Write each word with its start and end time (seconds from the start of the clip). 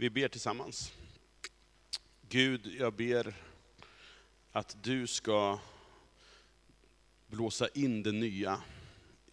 Vi 0.00 0.10
ber 0.10 0.28
tillsammans. 0.28 0.92
Gud, 2.28 2.66
jag 2.66 2.92
ber 2.92 3.34
att 4.52 4.82
du 4.82 5.06
ska 5.06 5.58
blåsa 7.26 7.68
in 7.68 8.02
det 8.02 8.12
nya 8.12 8.62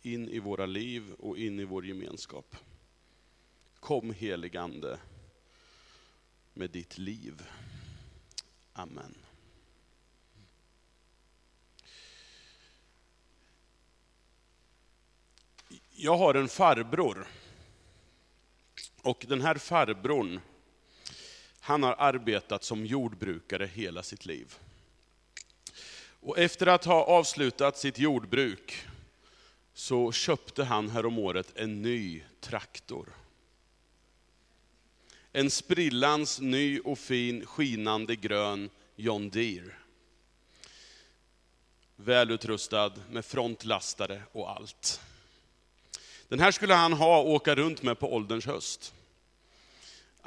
in 0.02 0.30
i 0.30 0.40
våra 0.40 0.66
liv 0.66 1.14
och 1.14 1.38
in 1.38 1.60
i 1.60 1.64
vår 1.64 1.86
gemenskap. 1.86 2.56
Kom 3.80 4.14
heligande 4.14 5.00
med 6.54 6.70
ditt 6.70 6.98
liv. 6.98 7.42
Amen. 8.74 9.16
Jag 15.92 16.18
har 16.18 16.34
en 16.34 16.48
farbror. 16.48 17.28
Och 19.02 19.26
den 19.28 19.42
här 19.42 19.56
farbrorn, 19.56 20.40
han 21.66 21.84
har 21.84 21.96
arbetat 21.98 22.64
som 22.64 22.86
jordbrukare 22.86 23.66
hela 23.66 24.04
sitt 24.04 24.26
liv. 24.26 24.56
Och 26.20 26.40
efter 26.40 26.68
att 26.68 26.86
ha 26.86 27.04
avslutat 27.04 27.78
sitt 27.78 28.00
jordbruk 28.00 28.86
så 29.74 30.12
köpte 30.12 30.64
han 30.64 30.90
häromåret 30.90 31.52
en 31.56 31.82
ny 31.82 32.24
traktor. 32.42 33.14
En 35.32 35.50
sprillans 35.52 36.40
ny 36.40 36.80
och 36.80 37.00
fin 37.00 37.46
skinande 37.46 38.16
grön 38.16 38.70
John 38.96 39.30
Deere. 39.30 39.74
Välutrustad 41.96 42.94
med 43.10 43.26
frontlastare 43.26 44.22
och 44.32 44.52
allt. 44.52 45.02
Den 46.28 46.40
här 46.40 46.52
skulle 46.52 46.74
han 46.74 46.94
ha 46.94 47.22
och 47.22 47.30
åka 47.30 47.56
runt 47.56 47.84
med 47.84 48.00
på 48.00 48.14
ålderns 48.14 48.46
höst. 48.46 48.94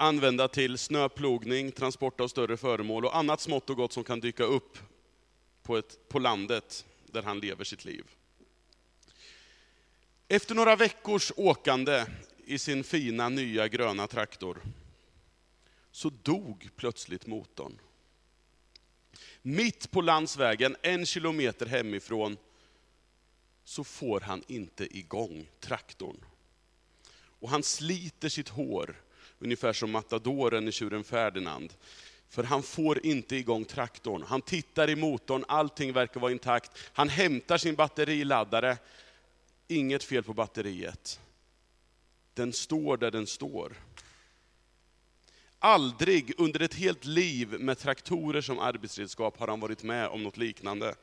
Använda 0.00 0.48
till 0.48 0.78
snöplogning, 0.78 1.72
transport 1.72 2.20
av 2.20 2.28
större 2.28 2.56
föremål 2.56 3.04
och 3.04 3.16
annat 3.16 3.40
smått 3.40 3.70
och 3.70 3.76
gott 3.76 3.92
som 3.92 4.04
kan 4.04 4.20
dyka 4.20 4.44
upp 4.44 4.78
på, 5.62 5.76
ett, 5.76 6.08
på 6.08 6.18
landet 6.18 6.86
där 7.06 7.22
han 7.22 7.40
lever 7.40 7.64
sitt 7.64 7.84
liv. 7.84 8.04
Efter 10.28 10.54
några 10.54 10.76
veckors 10.76 11.32
åkande 11.36 12.04
i 12.44 12.58
sin 12.58 12.84
fina 12.84 13.28
nya 13.28 13.68
gröna 13.68 14.06
traktor, 14.06 14.62
så 15.90 16.10
dog 16.10 16.70
plötsligt 16.76 17.26
motorn. 17.26 17.80
Mitt 19.42 19.90
på 19.90 20.00
landsvägen, 20.00 20.76
en 20.82 21.06
kilometer 21.06 21.66
hemifrån, 21.66 22.36
så 23.64 23.84
får 23.84 24.20
han 24.20 24.42
inte 24.48 24.98
igång 24.98 25.48
traktorn. 25.60 26.24
Och 27.40 27.50
han 27.50 27.62
sliter 27.62 28.28
sitt 28.28 28.48
hår, 28.48 28.96
ungefär 29.38 29.72
som 29.72 29.90
matadoren 29.90 30.68
i 30.68 30.72
tjuren 30.72 31.04
Ferdinand. 31.04 31.74
För 32.28 32.44
han 32.44 32.62
får 32.62 33.06
inte 33.06 33.36
igång 33.36 33.64
traktorn. 33.64 34.22
Han 34.22 34.42
tittar 34.42 34.90
i 34.90 34.96
motorn, 34.96 35.44
allting 35.48 35.92
verkar 35.92 36.20
vara 36.20 36.32
intakt. 36.32 36.70
Han 36.92 37.08
hämtar 37.08 37.58
sin 37.58 37.74
batteriladdare, 37.74 38.78
inget 39.68 40.04
fel 40.04 40.22
på 40.22 40.34
batteriet. 40.34 41.20
Den 42.34 42.52
står 42.52 42.96
där 42.96 43.10
den 43.10 43.26
står. 43.26 43.76
Aldrig 45.58 46.40
under 46.40 46.60
ett 46.60 46.74
helt 46.74 47.04
liv 47.04 47.60
med 47.60 47.78
traktorer 47.78 48.40
som 48.40 48.58
arbetsredskap 48.58 49.38
har 49.38 49.48
han 49.48 49.60
varit 49.60 49.82
med 49.82 50.08
om 50.08 50.22
något 50.22 50.36
liknande. 50.36 50.94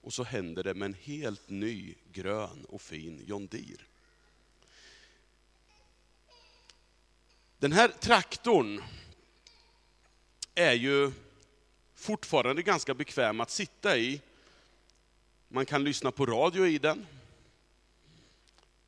Och 0.00 0.12
så 0.12 0.24
händer 0.24 0.64
det 0.64 0.74
med 0.74 0.86
en 0.86 0.96
helt 1.00 1.50
ny, 1.50 1.94
grön 2.12 2.64
och 2.68 2.82
fin 2.82 3.22
John 3.26 3.46
Deere. 3.46 3.82
Den 7.58 7.72
här 7.72 7.88
traktorn 7.88 8.82
är 10.54 10.72
ju 10.72 11.12
fortfarande 11.94 12.62
ganska 12.62 12.94
bekväm 12.94 13.40
att 13.40 13.50
sitta 13.50 13.98
i. 13.98 14.20
Man 15.48 15.66
kan 15.66 15.84
lyssna 15.84 16.10
på 16.10 16.26
radio 16.26 16.66
i 16.66 16.78
den. 16.78 17.06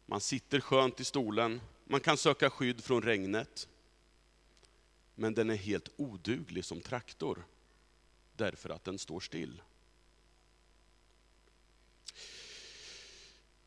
Man 0.06 0.20
sitter 0.20 0.60
skönt 0.60 1.00
i 1.00 1.04
stolen. 1.04 1.60
Man 1.84 2.00
kan 2.00 2.16
söka 2.16 2.50
skydd 2.50 2.84
från 2.84 3.03
regnet. 3.03 3.69
Men 5.15 5.34
den 5.34 5.50
är 5.50 5.56
helt 5.56 5.88
oduglig 5.97 6.65
som 6.65 6.81
traktor, 6.81 7.44
därför 8.37 8.71
att 8.71 8.84
den 8.84 8.98
står 8.98 9.21
still. 9.21 9.62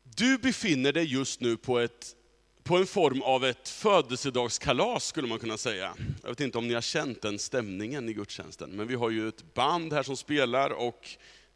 Du 0.02 0.38
befinner 0.38 0.92
dig 0.92 1.04
just 1.04 1.40
nu 1.40 1.56
på, 1.56 1.78
ett, 1.78 2.16
på 2.64 2.76
en 2.76 2.86
form 2.86 3.22
av 3.22 3.44
ett 3.44 3.68
födelsedagskalas, 3.68 5.04
skulle 5.04 5.28
man 5.28 5.38
kunna 5.38 5.56
säga. 5.56 5.94
Jag 6.22 6.28
vet 6.28 6.40
inte 6.40 6.58
om 6.58 6.68
ni 6.68 6.74
har 6.74 6.80
känt 6.80 7.22
den 7.22 7.38
stämningen 7.38 8.08
i 8.08 8.12
gudstjänsten, 8.12 8.70
men 8.70 8.86
vi 8.86 8.94
har 8.94 9.10
ju 9.10 9.28
ett 9.28 9.54
band 9.54 9.92
här 9.92 10.02
som 10.02 10.16
spelar 10.16 10.70
och 10.70 11.08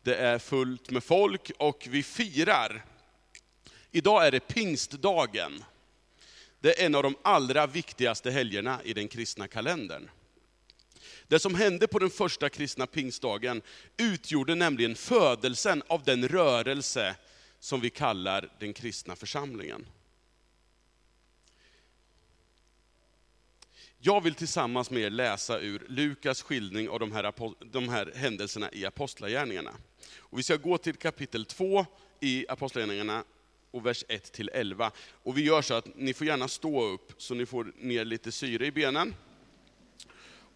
det 0.03 0.15
är 0.15 0.39
fullt 0.39 0.91
med 0.91 1.05
folk 1.05 1.51
och 1.59 1.87
vi 1.91 2.03
firar. 2.03 2.85
Idag 3.91 4.27
är 4.27 4.31
det 4.31 4.41
pingstdagen. 4.41 5.65
Det 6.61 6.81
är 6.81 6.87
en 6.87 6.95
av 6.95 7.03
de 7.03 7.17
allra 7.23 7.67
viktigaste 7.67 8.31
helgerna 8.31 8.81
i 8.85 8.93
den 8.93 9.09
kristna 9.09 9.49
kalendern. 9.49 10.11
Det 11.29 11.39
som 11.39 11.55
hände 11.55 11.87
på 11.87 11.99
den 11.99 12.11
första 12.11 12.49
kristna 12.49 12.87
pingstdagen 12.87 13.63
utgjorde 13.97 14.55
nämligen 14.55 14.95
födelsen 14.95 15.83
av 15.87 16.03
den 16.05 16.29
rörelse 16.29 17.17
som 17.61 17.81
vi 17.81 17.91
kallar 17.91 18.49
den 18.59 18.73
kristna 18.73 19.17
församlingen. 19.17 19.87
Jag 24.07 24.21
vill 24.21 24.35
tillsammans 24.35 24.91
med 24.91 25.03
er 25.03 25.11
läsa 25.11 25.61
ur 25.61 25.87
Lukas 25.89 26.43
skildring 26.43 26.89
av 26.89 26.99
de 27.01 27.13
här, 27.13 27.33
de 27.73 27.89
här 27.89 28.13
händelserna 28.15 28.71
i 28.73 28.87
Apostlagärningarna. 28.87 29.71
Och 30.19 30.39
vi 30.39 30.43
ska 30.43 30.57
gå 30.57 30.79
till 30.79 30.95
kapitel 30.95 31.45
2 31.45 31.87
i 32.21 32.47
Apostlagärningarna 32.49 33.25
och 33.71 33.87
vers 33.87 34.05
1 34.09 34.33
till 34.33 34.51
11. 34.55 34.91
Och 35.11 35.39
vi 35.39 35.45
gör 35.45 35.63
så 35.63 35.75
att 35.75 35.97
ni 35.97 36.15
får 36.15 36.27
gärna 36.27 36.49
stå 36.49 36.85
upp 36.85 37.13
så 37.19 37.35
ni 37.35 37.47
får 37.47 37.73
ner 37.77 38.05
lite 38.05 38.33
syre 38.33 38.67
i 38.67 38.73
benen. 38.73 39.15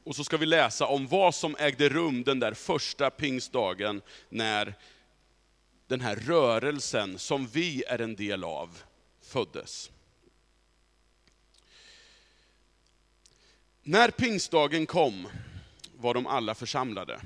Och 0.04 0.16
så 0.16 0.24
ska 0.24 0.36
vi 0.36 0.46
läsa 0.46 0.86
om 0.86 1.06
vad 1.06 1.34
som 1.34 1.56
ägde 1.58 1.88
rum 1.88 2.22
den 2.22 2.40
där 2.40 2.54
första 2.54 3.10
pingstdagen 3.10 4.02
när 4.28 4.74
den 5.86 6.00
här 6.00 6.16
rörelsen 6.16 7.18
som 7.18 7.46
vi 7.46 7.84
är 7.88 7.98
en 7.98 8.16
del 8.16 8.44
av 8.44 8.78
föddes. 9.22 9.90
När 13.82 14.10
pingstdagen 14.10 14.86
kom 14.86 15.28
var 15.96 16.14
de 16.14 16.26
alla 16.26 16.54
församlade. 16.54 17.20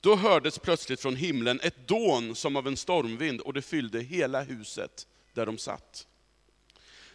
Då 0.00 0.16
hördes 0.16 0.58
plötsligt 0.58 1.00
från 1.00 1.16
himlen 1.16 1.60
ett 1.62 1.88
dån 1.88 2.34
som 2.34 2.56
av 2.56 2.66
en 2.66 2.76
stormvind 2.76 3.40
och 3.40 3.52
det 3.52 3.62
fyllde 3.62 4.00
hela 4.00 4.42
huset 4.42 5.06
där 5.32 5.46
de 5.46 5.58
satt. 5.58 6.06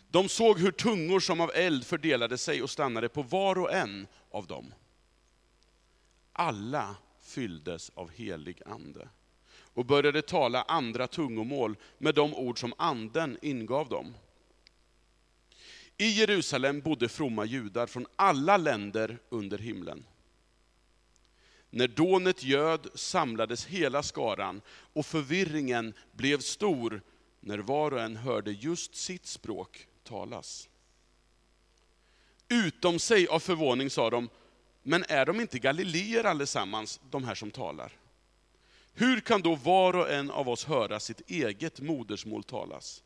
De 0.10 0.30
såg 0.30 0.60
hur 0.60 0.72
tungor 0.72 1.20
som 1.20 1.42
av 1.42 1.52
eld 1.56 1.86
fördelade 1.86 2.38
sig 2.38 2.62
och 2.64 2.70
stannade 2.70 3.10
på 3.10 3.22
var 3.22 3.58
och 3.58 3.74
en 3.74 4.08
av 4.32 4.48
dem. 4.48 4.74
Alla 6.34 6.96
fylldes 7.22 7.90
av 7.90 8.12
helig 8.12 8.62
ande 8.66 9.10
och 9.74 9.86
började 9.86 10.22
tala 10.22 10.62
andra 10.62 11.08
tungomål 11.08 11.76
med 11.98 12.16
de 12.16 12.34
ord 12.34 12.60
som 12.60 12.74
anden 12.78 13.38
ingav 13.42 13.90
dem. 13.90 14.14
I 16.02 16.08
Jerusalem 16.08 16.82
bodde 16.82 17.10
fromma 17.10 17.46
judar 17.46 17.88
från 17.88 18.08
alla 18.16 18.58
länder 18.58 19.20
under 19.30 19.58
himlen. 19.58 20.06
När 21.70 21.88
dånet 21.88 22.44
göd 22.44 22.88
samlades 22.96 23.66
hela 23.66 24.04
skaran 24.04 24.62
och 24.70 25.06
förvirringen 25.06 25.94
blev 26.12 26.40
stor 26.40 27.02
när 27.40 27.58
var 27.58 27.94
och 27.94 28.02
en 28.02 28.16
hörde 28.16 28.52
just 28.52 28.96
sitt 28.96 29.26
språk 29.26 29.88
talas. 30.04 30.70
Utom 32.48 33.00
sig 33.00 33.28
av 33.28 33.40
förvåning 33.40 33.90
sa 33.90 34.10
de, 34.10 34.30
men 34.84 35.04
är 35.08 35.26
de 35.26 35.40
inte 35.40 35.60
galileer 35.60 36.24
allesammans, 36.24 37.00
de 37.10 37.24
här 37.24 37.36
som 37.36 37.52
talar? 37.52 37.92
Hur 38.94 39.20
kan 39.20 39.42
då 39.42 39.56
var 39.56 39.96
och 39.96 40.12
en 40.12 40.32
av 40.32 40.50
oss 40.50 40.66
höra 40.66 41.00
sitt 41.00 41.30
eget 41.30 41.80
modersmål 41.82 42.44
talas? 42.44 43.04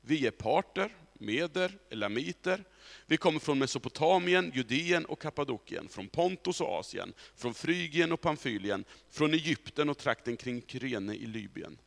Vi 0.00 0.26
är 0.26 0.30
parter, 0.30 0.96
meder, 1.22 1.78
elamiter. 1.90 2.64
Vi 3.06 3.16
kommer 3.16 3.40
från 3.40 3.58
Mesopotamien, 3.58 4.52
Judeen 4.54 5.04
och 5.04 5.20
Kappadokien, 5.22 5.88
från 5.88 6.08
Pontus 6.08 6.60
och 6.60 6.78
Asien, 6.78 7.12
från 7.36 7.54
Frygien 7.54 8.12
och 8.12 8.20
Pamfylien, 8.20 8.84
från 9.10 9.34
Egypten 9.34 9.88
och 9.88 9.98
trakten 9.98 10.36
kring 10.36 10.62
Kyrene 10.66 11.14
i 11.14 11.26
Libyen. 11.26 11.78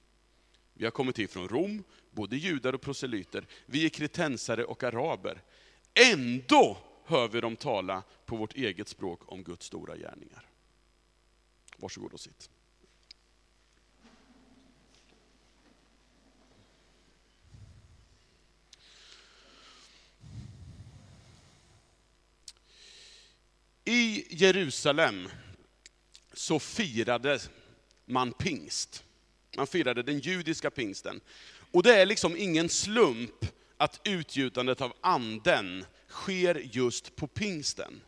Vi 0.74 0.84
har 0.84 0.92
kommit 0.92 1.20
hit 1.20 1.32
från 1.32 1.50
Rom, 1.50 1.84
både 2.12 2.36
judar 2.36 2.74
och 2.74 2.82
proselyter. 2.82 3.48
Vi 3.66 3.86
är 3.86 3.90
kretensare 3.90 4.66
och 4.66 4.84
araber. 4.84 5.42
Ändå 6.14 6.78
hör 7.06 7.28
vi 7.28 7.42
dem 7.42 7.56
tala 7.56 8.04
på 8.26 8.36
vårt 8.36 8.56
eget 8.56 8.88
språk 8.88 9.32
om 9.32 9.44
Guds 9.44 9.66
stora 9.66 9.98
gärningar. 9.98 10.50
Varsågod 11.78 12.14
och 12.14 12.20
sitt. 12.20 12.50
Jerusalem 24.30 25.30
så 26.34 26.60
firade 26.60 27.40
man 28.06 28.34
pingst. 28.34 29.04
Man 29.58 29.68
firade 29.68 30.04
den 30.04 30.20
judiska 30.20 30.72
pingsten. 30.72 31.22
Och 31.72 31.84
det 31.84 31.96
är 31.96 32.06
liksom 32.06 32.38
ingen 32.38 32.70
slump 32.70 33.46
att 33.78 34.02
utgjutandet 34.04 34.82
av 34.82 34.94
anden 35.02 35.86
sker 36.10 36.62
just 36.72 37.16
på 37.16 37.28
pingsten. 37.28 38.02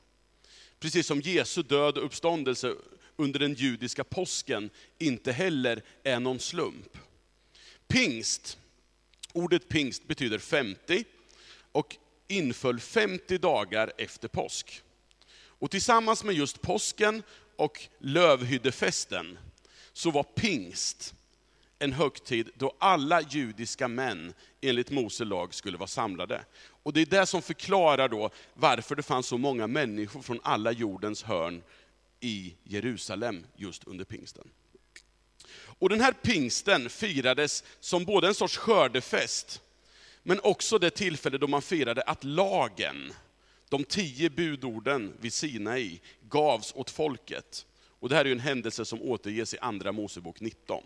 Precis 0.79 1.07
som 1.07 1.21
Jesu 1.21 1.63
död 1.63 1.97
och 1.97 2.05
uppståndelse 2.05 2.75
under 3.15 3.39
den 3.39 3.53
judiska 3.53 4.03
påsken 4.03 4.69
inte 4.97 5.31
heller 5.31 5.83
är 6.03 6.19
någon 6.19 6.39
slump. 6.39 6.97
Pingst, 7.87 8.57
ordet 9.33 9.69
pingst 9.69 10.07
betyder 10.07 10.39
50 10.39 11.03
och 11.71 11.95
inföll 12.27 12.79
50 12.79 13.37
dagar 13.37 13.93
efter 13.97 14.27
påsk. 14.27 14.83
Och 15.59 15.71
tillsammans 15.71 16.24
med 16.24 16.36
just 16.36 16.62
påsken 16.62 17.24
och 17.56 17.88
lövhyddefesten 18.00 19.38
så 19.94 20.12
var 20.12 20.24
pingst 20.24 21.13
en 21.80 21.94
högtid 21.94 22.50
då 22.56 22.75
alla 22.80 23.21
judiska 23.21 23.88
män 23.88 24.33
enligt 24.62 24.92
Mose 24.92 25.25
lag 25.25 25.54
skulle 25.54 25.77
vara 25.77 25.88
samlade. 25.88 26.45
Och 26.83 26.94
det 26.94 27.01
är 27.01 27.06
det 27.06 27.25
som 27.25 27.42
förklarar 27.42 28.09
då 28.09 28.30
varför 28.54 28.95
det 28.95 29.04
fanns 29.04 29.27
så 29.27 29.38
många 29.38 29.68
människor 29.68 30.21
från 30.21 30.39
alla 30.44 30.71
jordens 30.71 31.24
hörn 31.24 31.63
i 32.19 32.56
Jerusalem 32.63 33.45
just 33.56 33.83
under 33.83 34.06
pingsten. 34.06 34.50
Och 35.80 35.89
den 35.89 36.01
här 36.01 36.12
pingsten 36.12 36.89
firades 36.89 37.63
som 37.80 38.06
både 38.06 38.27
en 38.27 38.36
sorts 38.36 38.57
skördefest, 38.57 39.62
men 40.24 40.39
också 40.44 40.77
det 40.80 40.89
tillfälle 40.89 41.38
då 41.38 41.48
man 41.48 41.62
firade 41.62 42.01
att 42.01 42.24
lagen, 42.24 43.13
de 43.69 43.83
tio 43.83 44.29
budorden 44.29 45.13
vid 45.19 45.33
Sinai, 45.33 45.99
gavs 46.29 46.73
åt 46.75 46.89
folket. 46.89 47.65
Och 47.99 48.09
det 48.09 48.15
här 48.15 48.25
är 48.25 48.31
en 48.31 48.39
händelse 48.39 48.85
som 48.85 49.01
återges 49.01 49.53
i 49.53 49.57
Andra 49.57 49.91
Mosebok 49.91 50.39
19. 50.39 50.83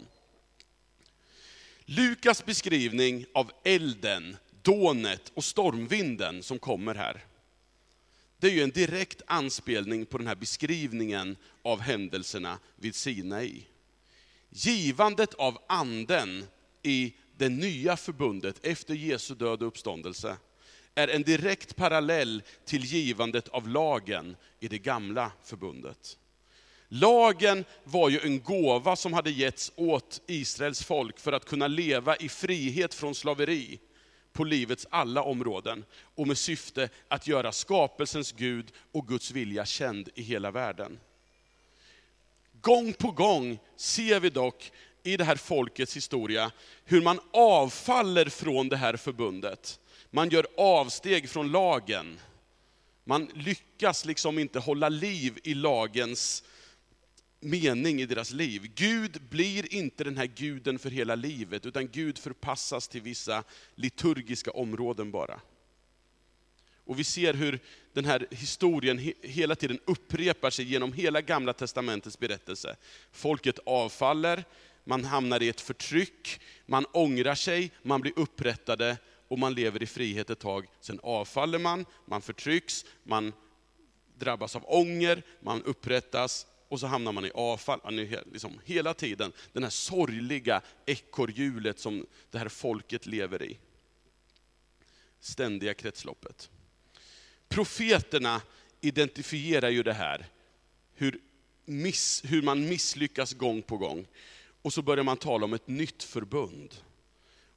Lukas 1.85 2.45
beskrivning 2.45 3.25
av 3.33 3.51
elden, 3.63 4.37
dånet 4.61 5.31
och 5.33 5.43
stormvinden 5.43 6.43
som 6.43 6.59
kommer 6.59 6.95
här, 6.95 7.25
det 8.41 8.47
är 8.47 8.51
ju 8.51 8.63
en 8.63 8.69
direkt 8.69 9.21
anspelning 9.25 10.05
på 10.05 10.17
den 10.17 10.27
här 10.27 10.35
beskrivningen 10.35 11.37
av 11.61 11.79
händelserna 11.79 12.59
vid 12.75 12.95
Sinai. 12.95 13.63
Givandet 14.49 15.33
av 15.33 15.57
anden 15.67 16.45
i 16.83 17.13
det 17.37 17.49
nya 17.49 17.97
förbundet 17.97 18.65
efter 18.65 18.93
Jesu 18.93 19.35
död 19.35 19.61
och 19.61 19.67
uppståndelse 19.67 20.37
är 20.95 21.07
en 21.07 21.23
direkt 21.23 21.75
parallell 21.75 22.43
till 22.65 22.83
givandet 22.83 23.47
av 23.47 23.67
lagen 23.67 24.35
i 24.59 24.67
det 24.67 24.79
gamla 24.79 25.31
förbundet. 25.43 26.17
Lagen 26.88 27.65
var 27.83 28.09
ju 28.09 28.19
en 28.19 28.41
gåva 28.41 28.95
som 28.95 29.13
hade 29.13 29.31
getts 29.31 29.71
åt 29.75 30.21
Israels 30.27 30.83
folk 30.83 31.19
för 31.19 31.31
att 31.31 31.45
kunna 31.45 31.67
leva 31.67 32.15
i 32.15 32.29
frihet 32.29 32.93
från 32.93 33.15
slaveri 33.15 33.79
på 34.33 34.43
livets 34.43 34.88
alla 34.89 35.23
områden 35.23 35.85
och 36.15 36.27
med 36.27 36.38
syfte 36.38 36.89
att 37.07 37.27
göra 37.27 37.51
skapelsens 37.51 38.31
Gud 38.31 38.71
och 38.91 39.07
Guds 39.07 39.31
vilja 39.31 39.65
känd 39.65 40.09
i 40.15 40.21
hela 40.21 40.51
världen. 40.51 40.99
Gång 42.61 42.93
på 42.93 43.11
gång 43.11 43.59
ser 43.75 44.19
vi 44.19 44.29
dock 44.29 44.71
i 45.03 45.17
det 45.17 45.23
här 45.23 45.35
folkets 45.35 45.95
historia 45.95 46.51
hur 46.85 47.01
man 47.01 47.19
avfaller 47.33 48.25
från 48.25 48.69
det 48.69 48.77
här 48.77 48.95
förbundet. 48.95 49.79
Man 50.11 50.29
gör 50.29 50.47
avsteg 50.57 51.29
från 51.29 51.51
lagen. 51.51 52.19
Man 53.03 53.25
lyckas 53.33 54.05
liksom 54.05 54.39
inte 54.39 54.59
hålla 54.59 54.89
liv 54.89 55.39
i 55.43 55.53
lagens 55.53 56.43
mening 57.39 58.01
i 58.01 58.05
deras 58.05 58.31
liv. 58.31 58.71
Gud 58.75 59.21
blir 59.29 59.73
inte 59.73 60.03
den 60.03 60.17
här 60.17 60.25
guden 60.25 60.79
för 60.79 60.89
hela 60.89 61.15
livet, 61.15 61.65
utan 61.65 61.87
Gud 61.87 62.17
förpassas 62.17 62.87
till 62.87 63.01
vissa 63.01 63.43
liturgiska 63.75 64.51
områden 64.51 65.11
bara. 65.11 65.41
Och 66.85 66.99
vi 66.99 67.03
ser 67.03 67.33
hur 67.33 67.59
den 67.93 68.05
här 68.05 68.27
historien 68.31 69.13
hela 69.21 69.55
tiden 69.55 69.79
upprepar 69.85 70.49
sig 70.49 70.65
genom 70.65 70.93
hela 70.93 71.21
gamla 71.21 71.53
testamentets 71.53 72.19
berättelse. 72.19 72.75
Folket 73.11 73.59
avfaller, 73.65 74.43
man 74.83 75.05
hamnar 75.05 75.43
i 75.43 75.49
ett 75.49 75.61
förtryck, 75.61 76.41
man 76.65 76.85
ångrar 76.85 77.35
sig, 77.35 77.71
man 77.83 78.01
blir 78.01 78.13
upprättade 78.15 78.97
och 79.31 79.39
man 79.39 79.53
lever 79.53 79.83
i 79.83 79.85
frihet 79.85 80.29
ett 80.29 80.39
tag. 80.39 80.67
Sen 80.79 80.99
avfaller 81.03 81.59
man, 81.59 81.85
man 82.05 82.21
förtrycks, 82.21 82.85
man 83.03 83.33
drabbas 84.15 84.55
av 84.55 84.63
ånger, 84.67 85.23
man 85.39 85.63
upprättas 85.63 86.47
och 86.67 86.79
så 86.79 86.87
hamnar 86.87 87.11
man 87.11 87.25
i 87.25 87.31
avfall. 87.31 87.79
Liksom 88.31 88.59
hela 88.65 88.93
tiden 88.93 89.31
det 89.53 89.61
här 89.61 89.69
sorgliga 89.69 90.61
ekorrhjulet 90.85 91.79
som 91.79 92.05
det 92.31 92.37
här 92.37 92.49
folket 92.49 93.05
lever 93.05 93.43
i. 93.43 93.57
Ständiga 95.19 95.73
kretsloppet. 95.73 96.49
Profeterna 97.47 98.41
identifierar 98.81 99.69
ju 99.69 99.83
det 99.83 99.93
här, 99.93 100.25
hur, 100.93 101.19
miss, 101.65 102.21
hur 102.25 102.41
man 102.41 102.69
misslyckas 102.69 103.33
gång 103.33 103.61
på 103.61 103.77
gång. 103.77 104.07
Och 104.61 104.73
så 104.73 104.81
börjar 104.81 105.03
man 105.03 105.17
tala 105.17 105.45
om 105.45 105.53
ett 105.53 105.67
nytt 105.67 106.03
förbund. 106.03 106.75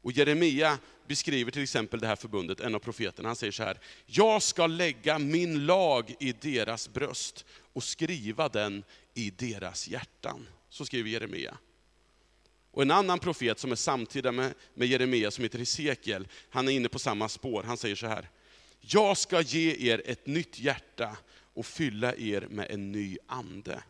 Och 0.04 0.12
Jeremia 0.12 0.78
beskriver 1.06 1.50
till 1.50 1.62
exempel 1.62 2.00
det 2.00 2.06
här 2.06 2.16
förbundet, 2.16 2.60
en 2.60 2.74
av 2.74 2.78
profeterna, 2.78 3.28
han 3.28 3.36
säger 3.36 3.52
så 3.52 3.62
här, 3.62 3.80
jag 4.06 4.42
ska 4.42 4.66
lägga 4.66 5.18
min 5.18 5.66
lag 5.66 6.14
i 6.20 6.32
deras 6.32 6.92
bröst 6.92 7.44
och 7.72 7.84
skriva 7.84 8.48
den 8.48 8.84
i 9.14 9.30
deras 9.30 9.88
hjärtan. 9.88 10.46
Så 10.68 10.84
skriver 10.84 11.10
Jeremia. 11.10 11.58
Och 12.70 12.82
en 12.82 12.90
annan 12.90 13.18
profet 13.18 13.58
som 13.58 13.72
är 13.72 13.76
samtida 13.76 14.32
med, 14.32 14.54
med 14.74 14.88
Jeremia, 14.88 15.30
som 15.30 15.44
heter 15.44 15.58
Hesekiel, 15.58 16.28
han 16.50 16.68
är 16.68 16.72
inne 16.72 16.88
på 16.88 16.98
samma 16.98 17.28
spår. 17.28 17.62
Han 17.62 17.76
säger 17.76 17.96
så 17.96 18.06
här, 18.06 18.30
jag 18.80 19.16
ska 19.16 19.40
ge 19.40 19.90
er 19.92 20.02
ett 20.04 20.26
nytt 20.26 20.58
hjärta 20.58 21.16
och 21.54 21.66
fylla 21.66 22.14
er 22.16 22.46
med 22.50 22.70
en 22.70 22.92
ny 22.92 23.18
ande. 23.26 23.82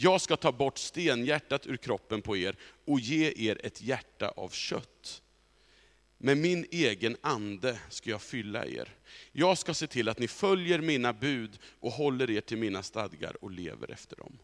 Jag 0.00 0.20
ska 0.20 0.36
ta 0.36 0.52
bort 0.52 0.78
stenhjärtat 0.78 1.66
ur 1.66 1.76
kroppen 1.76 2.22
på 2.22 2.36
er 2.36 2.56
och 2.84 3.00
ge 3.00 3.32
er 3.36 3.66
ett 3.66 3.82
hjärta 3.82 4.28
av 4.28 4.48
kött. 4.48 5.22
Med 6.18 6.38
min 6.38 6.66
egen 6.70 7.16
ande 7.20 7.80
ska 7.88 8.10
jag 8.10 8.22
fylla 8.22 8.66
er. 8.66 8.94
Jag 9.32 9.58
ska 9.58 9.74
se 9.74 9.86
till 9.86 10.08
att 10.08 10.18
ni 10.18 10.28
följer 10.28 10.78
mina 10.78 11.12
bud 11.12 11.58
och 11.80 11.92
håller 11.92 12.30
er 12.30 12.40
till 12.40 12.58
mina 12.58 12.82
stadgar 12.82 13.44
och 13.44 13.50
lever 13.50 13.90
efter 13.90 14.16
dem. 14.16 14.38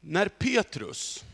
När 0.00 0.28
Petrus, 0.28 1.24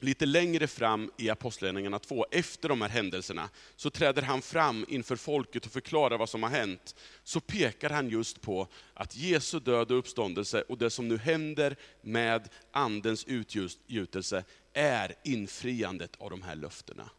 lite 0.00 0.26
längre 0.26 0.66
fram 0.66 1.10
i 1.16 1.30
Apostlagärningarna 1.30 1.98
2, 1.98 2.26
efter 2.30 2.68
de 2.68 2.82
här 2.82 2.88
händelserna, 2.88 3.50
så 3.76 3.90
träder 3.90 4.22
han 4.22 4.42
fram 4.42 4.86
inför 4.88 5.16
folket 5.16 5.66
och 5.66 5.72
förklarar 5.72 6.18
vad 6.18 6.28
som 6.28 6.42
har 6.42 6.50
hänt. 6.50 6.94
Så 7.24 7.40
pekar 7.40 7.90
han 7.90 8.08
just 8.08 8.40
på 8.40 8.68
att 8.94 9.16
Jesu 9.16 9.60
död 9.60 9.90
och 9.90 9.98
uppståndelse 9.98 10.62
och 10.62 10.78
det 10.78 10.90
som 10.90 11.08
nu 11.08 11.18
händer 11.18 11.76
med 12.02 12.48
Andens 12.72 13.24
utgjutelse 13.24 14.44
är 14.72 15.14
infriandet 15.24 16.16
av 16.18 16.30
de 16.30 16.42
här 16.42 16.56
löftena. 16.56 17.10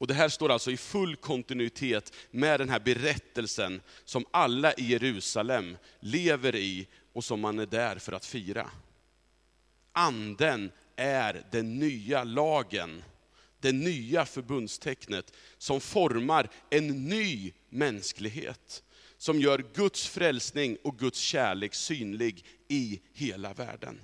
Och 0.00 0.06
Det 0.06 0.14
här 0.14 0.28
står 0.28 0.50
alltså 0.50 0.70
i 0.70 0.76
full 0.76 1.16
kontinuitet 1.16 2.14
med 2.30 2.60
den 2.60 2.68
här 2.68 2.80
berättelsen 2.80 3.80
som 4.04 4.24
alla 4.30 4.72
i 4.72 4.82
Jerusalem 4.82 5.76
lever 6.00 6.56
i 6.56 6.86
och 7.12 7.24
som 7.24 7.40
man 7.40 7.58
är 7.58 7.66
där 7.66 7.98
för 7.98 8.12
att 8.12 8.26
fira. 8.26 8.70
Anden 9.92 10.72
är 10.96 11.42
den 11.50 11.78
nya 11.78 12.24
lagen, 12.24 13.02
det 13.60 13.72
nya 13.72 14.26
förbundstecknet 14.26 15.32
som 15.58 15.80
formar 15.80 16.48
en 16.70 17.08
ny 17.08 17.52
mänsklighet. 17.68 18.82
Som 19.18 19.40
gör 19.40 19.64
Guds 19.74 20.08
frälsning 20.08 20.76
och 20.84 20.98
Guds 20.98 21.18
kärlek 21.18 21.74
synlig 21.74 22.44
i 22.68 23.00
hela 23.12 23.52
världen. 23.52 24.00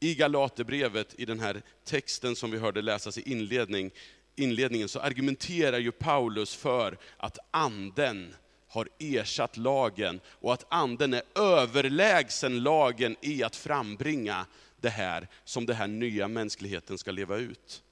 I 0.00 0.14
Galaterbrevet, 0.14 1.14
i 1.18 1.24
den 1.24 1.40
här 1.40 1.62
texten 1.84 2.36
som 2.36 2.50
vi 2.50 2.58
hörde 2.58 2.82
läsas 2.82 3.18
i 3.18 3.30
inledning, 3.32 3.90
inledningen, 4.36 4.88
så 4.88 5.00
argumenterar 5.00 5.78
ju 5.78 5.92
Paulus 5.92 6.54
för 6.54 6.98
att 7.16 7.38
anden 7.50 8.34
har 8.68 8.88
ersatt 8.98 9.56
lagen 9.56 10.20
och 10.26 10.52
att 10.52 10.66
anden 10.68 11.14
är 11.14 11.22
överlägsen 11.34 12.62
lagen 12.62 13.16
i 13.20 13.42
att 13.42 13.56
frambringa 13.56 14.46
det 14.80 14.90
här 14.90 15.28
som 15.44 15.66
den 15.66 15.76
här 15.76 15.86
nya 15.86 16.28
mänskligheten 16.28 16.98
ska 16.98 17.10
leva 17.10 17.36
ut. 17.36 17.82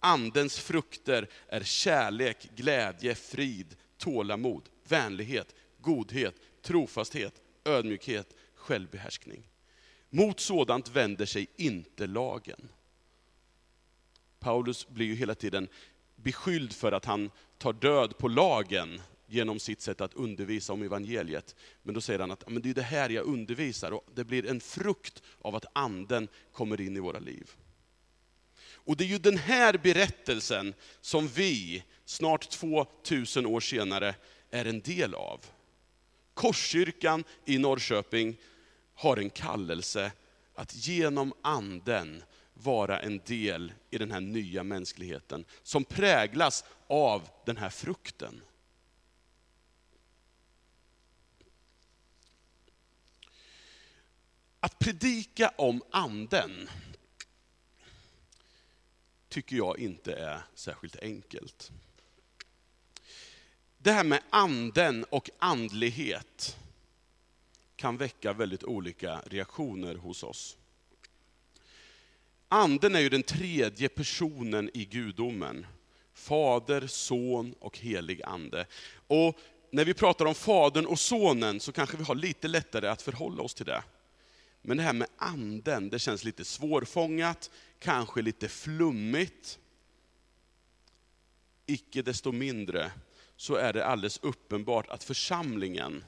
Andens 0.00 0.58
frukter 0.58 1.28
är 1.48 1.62
kärlek, 1.62 2.50
glädje, 2.56 3.14
frid, 3.14 3.76
tålamod, 3.98 4.68
vänlighet, 4.88 5.54
godhet, 5.80 6.34
trofasthet, 6.62 7.42
ödmjukhet, 7.64 8.34
självbehärskning. 8.54 9.42
Mot 10.10 10.40
sådant 10.40 10.88
vänder 10.88 11.26
sig 11.26 11.46
inte 11.56 12.06
lagen. 12.06 12.68
Paulus 14.38 14.88
blir 14.88 15.06
ju 15.06 15.14
hela 15.14 15.34
tiden 15.34 15.68
beskylld 16.16 16.72
för 16.72 16.92
att 16.92 17.04
han 17.04 17.30
tar 17.58 17.72
död 17.72 18.18
på 18.18 18.28
lagen 18.28 19.00
genom 19.28 19.60
sitt 19.60 19.80
sätt 19.80 20.00
att 20.00 20.14
undervisa 20.14 20.72
om 20.72 20.82
evangeliet. 20.82 21.56
Men 21.82 21.94
då 21.94 22.00
säger 22.00 22.20
han 22.20 22.30
att 22.30 22.50
men 22.50 22.62
det 22.62 22.70
är 22.70 22.74
det 22.74 22.82
här 22.82 23.10
jag 23.10 23.26
undervisar 23.26 23.92
och 23.92 24.04
det 24.14 24.24
blir 24.24 24.46
en 24.46 24.60
frukt 24.60 25.22
av 25.42 25.54
att 25.56 25.66
anden 25.72 26.28
kommer 26.52 26.80
in 26.80 26.96
i 26.96 27.00
våra 27.00 27.18
liv. 27.18 27.50
Och 28.88 28.96
det 28.96 29.04
är 29.04 29.08
ju 29.08 29.18
den 29.18 29.38
här 29.38 29.78
berättelsen 29.78 30.74
som 31.00 31.28
vi, 31.28 31.84
snart 32.04 32.50
2000 32.50 33.46
år 33.46 33.60
senare, 33.60 34.14
är 34.50 34.64
en 34.64 34.80
del 34.80 35.14
av. 35.14 35.40
Korskyrkan 36.34 37.24
i 37.44 37.58
Norrköping 37.58 38.36
har 38.94 39.16
en 39.16 39.30
kallelse 39.30 40.12
att 40.54 40.86
genom 40.86 41.32
anden 41.42 42.22
vara 42.54 43.00
en 43.00 43.20
del 43.26 43.72
i 43.90 43.98
den 43.98 44.10
här 44.10 44.20
nya 44.20 44.62
mänskligheten, 44.62 45.44
som 45.62 45.84
präglas 45.84 46.64
av 46.86 47.28
den 47.46 47.56
här 47.56 47.70
frukten. 47.70 48.40
Att 54.60 54.78
predika 54.78 55.52
om 55.56 55.82
anden 55.90 56.68
tycker 59.28 59.56
jag 59.56 59.78
inte 59.78 60.14
är 60.14 60.42
särskilt 60.54 60.96
enkelt. 60.96 61.72
Det 63.78 63.92
här 63.92 64.04
med 64.04 64.22
anden 64.30 65.04
och 65.04 65.30
andlighet 65.38 66.56
kan 67.76 67.96
väcka 67.96 68.32
väldigt 68.32 68.64
olika 68.64 69.20
reaktioner 69.26 69.94
hos 69.94 70.22
oss. 70.22 70.56
Anden 72.48 72.94
är 72.94 73.00
ju 73.00 73.08
den 73.08 73.22
tredje 73.22 73.88
personen 73.88 74.70
i 74.74 74.84
gudomen. 74.84 75.66
Fader, 76.14 76.86
son 76.86 77.54
och 77.60 77.78
helig 77.78 78.22
ande. 78.22 78.66
Och 79.06 79.38
när 79.70 79.84
vi 79.84 79.94
pratar 79.94 80.24
om 80.24 80.34
Fadern 80.34 80.86
och 80.86 80.98
Sonen 80.98 81.60
så 81.60 81.72
kanske 81.72 81.96
vi 81.96 82.04
har 82.04 82.14
lite 82.14 82.48
lättare 82.48 82.88
att 82.88 83.02
förhålla 83.02 83.42
oss 83.42 83.54
till 83.54 83.66
det. 83.66 83.82
Men 84.62 84.76
det 84.76 84.82
här 84.82 84.92
med 84.92 85.08
anden, 85.16 85.88
det 85.88 85.98
känns 85.98 86.24
lite 86.24 86.44
svårfångat, 86.44 87.50
kanske 87.78 88.22
lite 88.22 88.48
flummigt. 88.48 89.58
Icke 91.66 92.02
desto 92.02 92.32
mindre 92.32 92.92
så 93.36 93.54
är 93.54 93.72
det 93.72 93.86
alldeles 93.86 94.18
uppenbart 94.22 94.88
att 94.88 95.04
församlingen, 95.04 96.04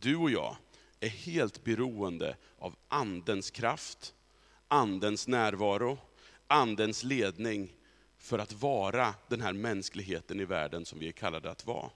du 0.00 0.16
och 0.16 0.30
jag, 0.30 0.56
är 1.00 1.08
helt 1.08 1.64
beroende 1.64 2.36
av 2.58 2.76
andens 2.88 3.50
kraft, 3.50 4.14
andens 4.68 5.28
närvaro, 5.28 5.98
andens 6.46 7.04
ledning 7.04 7.72
för 8.18 8.38
att 8.38 8.52
vara 8.52 9.14
den 9.28 9.40
här 9.40 9.52
mänskligheten 9.52 10.40
i 10.40 10.44
världen 10.44 10.86
som 10.86 10.98
vi 10.98 11.08
är 11.08 11.12
kallade 11.12 11.50
att 11.50 11.66
vara. 11.66 11.90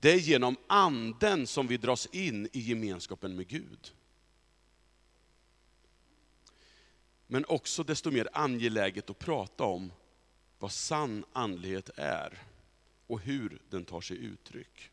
Det 0.00 0.12
är 0.12 0.18
genom 0.18 0.56
anden 0.66 1.46
som 1.46 1.66
vi 1.66 1.76
dras 1.76 2.06
in 2.12 2.48
i 2.52 2.60
gemenskapen 2.60 3.36
med 3.36 3.48
Gud. 3.48 3.92
Men 7.32 7.44
också 7.48 7.82
desto 7.82 8.10
mer 8.10 8.28
angeläget 8.32 9.10
att 9.10 9.18
prata 9.18 9.64
om 9.64 9.92
vad 10.58 10.72
sann 10.72 11.24
andlighet 11.32 11.90
är 11.96 12.38
och 13.06 13.20
hur 13.20 13.62
den 13.70 13.84
tar 13.84 14.00
sig 14.00 14.16
uttryck. 14.16 14.90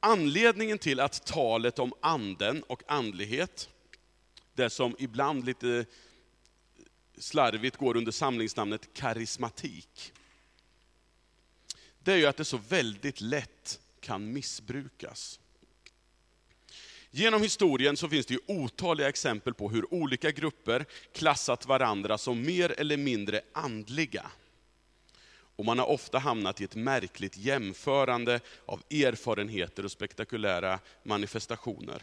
Anledningen 0.00 0.78
till 0.78 1.00
att 1.00 1.26
talet 1.26 1.78
om 1.78 1.94
anden 2.00 2.62
och 2.62 2.82
andlighet, 2.88 3.68
det 4.54 4.70
som 4.70 4.96
ibland 4.98 5.44
lite 5.44 5.86
slarvigt 7.18 7.76
går 7.76 7.96
under 7.96 8.12
samlingsnamnet 8.12 8.94
karismatik, 8.94 10.12
det 11.98 12.12
är 12.12 12.16
ju 12.16 12.26
att 12.26 12.36
det 12.36 12.44
så 12.44 12.56
väldigt 12.56 13.20
lätt 13.20 13.80
kan 14.00 14.32
missbrukas. 14.32 15.40
Genom 17.16 17.42
historien 17.42 17.96
så 17.96 18.08
finns 18.08 18.26
det 18.26 18.34
ju 18.34 18.40
otaliga 18.46 19.08
exempel 19.08 19.54
på 19.54 19.70
hur 19.70 19.94
olika 19.94 20.30
grupper 20.30 20.84
klassat 21.12 21.66
varandra 21.66 22.18
som 22.18 22.42
mer 22.42 22.80
eller 22.80 22.96
mindre 22.96 23.40
andliga. 23.52 24.30
Och 25.56 25.64
man 25.64 25.78
har 25.78 25.86
ofta 25.86 26.18
hamnat 26.18 26.60
i 26.60 26.64
ett 26.64 26.74
märkligt 26.74 27.36
jämförande 27.36 28.40
av 28.66 28.82
erfarenheter 28.90 29.84
och 29.84 29.90
spektakulära 29.90 30.78
manifestationer. 31.02 32.02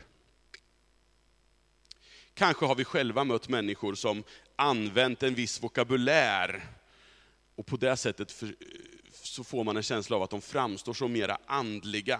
Kanske 2.33 2.65
har 2.65 2.75
vi 2.75 2.85
själva 2.85 3.23
mött 3.23 3.49
människor 3.49 3.95
som 3.95 4.23
använt 4.55 5.23
en 5.23 5.35
viss 5.35 5.63
vokabulär, 5.63 6.63
och 7.55 7.65
på 7.65 7.77
det 7.77 7.97
sättet 7.97 8.43
så 9.11 9.43
får 9.43 9.63
man 9.63 9.77
en 9.77 9.83
känsla 9.83 10.15
av 10.15 10.23
att 10.23 10.29
de 10.29 10.41
framstår 10.41 10.93
som 10.93 11.13
mera 11.13 11.37
andliga 11.45 12.19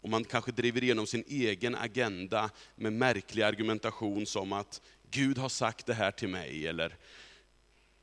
och 0.00 0.08
man 0.08 0.24
kanske 0.24 0.52
driver 0.52 0.84
igenom 0.84 1.06
sin 1.06 1.24
egen 1.28 1.74
agenda 1.74 2.50
med 2.76 2.92
märklig 2.92 3.42
argumentation 3.42 4.26
som 4.26 4.52
att 4.52 4.80
Gud 5.10 5.38
har 5.38 5.48
sagt 5.48 5.86
det 5.86 5.94
här 5.94 6.10
till 6.10 6.28
mig, 6.28 6.66
eller 6.66 6.96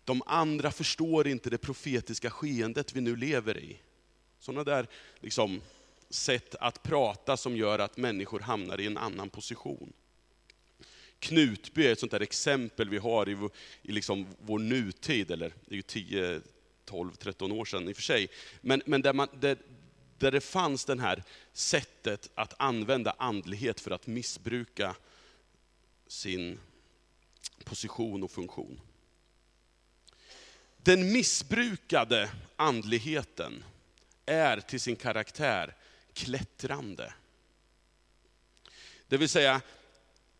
de 0.06 0.22
andra 0.26 0.72
förstår 0.72 1.28
inte 1.28 1.50
det 1.50 1.58
profetiska 1.58 2.30
skeendet 2.30 2.96
vi 2.96 3.02
nu 3.02 3.16
lever 3.16 3.58
i. 3.58 3.78
Sådana 4.40 4.64
där 4.64 4.88
liksom, 5.20 5.62
sätt 6.10 6.56
att 6.56 6.84
prata 6.84 7.38
som 7.38 7.58
gör 7.58 7.80
att 7.80 7.98
människor 7.98 8.40
hamnar 8.40 8.82
i 8.82 8.86
en 8.86 8.98
annan 8.98 9.30
position. 9.30 9.94
Knutby 11.20 11.88
är 11.88 11.92
ett 11.92 12.00
sånt 12.00 12.12
där 12.12 12.20
exempel 12.20 12.90
vi 12.90 12.98
har 12.98 13.30
i, 13.30 13.50
i 13.82 13.92
liksom 13.92 14.28
vår 14.42 14.60
nutid, 14.60 15.32
eller 15.32 15.54
det 15.66 15.74
är 15.74 15.76
ju 15.76 15.82
10, 15.82 16.42
12, 16.86 17.12
13 17.16 17.52
år 17.52 17.66
sedan 17.66 17.90
i 17.90 17.92
och 17.92 17.96
för 17.96 18.04
sig. 18.04 18.28
Men, 18.62 18.82
men 18.86 19.02
där, 19.02 19.14
man, 19.14 19.28
där, 19.40 19.58
där 20.18 20.32
det 20.32 20.42
fanns 20.42 20.86
det 20.86 21.02
här 21.02 21.24
sättet 21.54 22.30
att 22.36 22.54
använda 22.58 23.16
andlighet 23.18 23.80
för 23.80 23.92
att 23.92 24.08
missbruka 24.08 24.96
sin 26.08 26.60
position 27.64 28.24
och 28.24 28.32
funktion. 28.32 28.82
Den 30.78 31.12
missbrukade 31.12 32.32
andligheten 32.56 33.64
är 34.26 34.60
till 34.60 34.80
sin 34.80 34.96
karaktär 34.96 35.76
klättrande. 36.14 37.14
Det 39.08 39.18
vill 39.18 39.30
säga, 39.30 39.62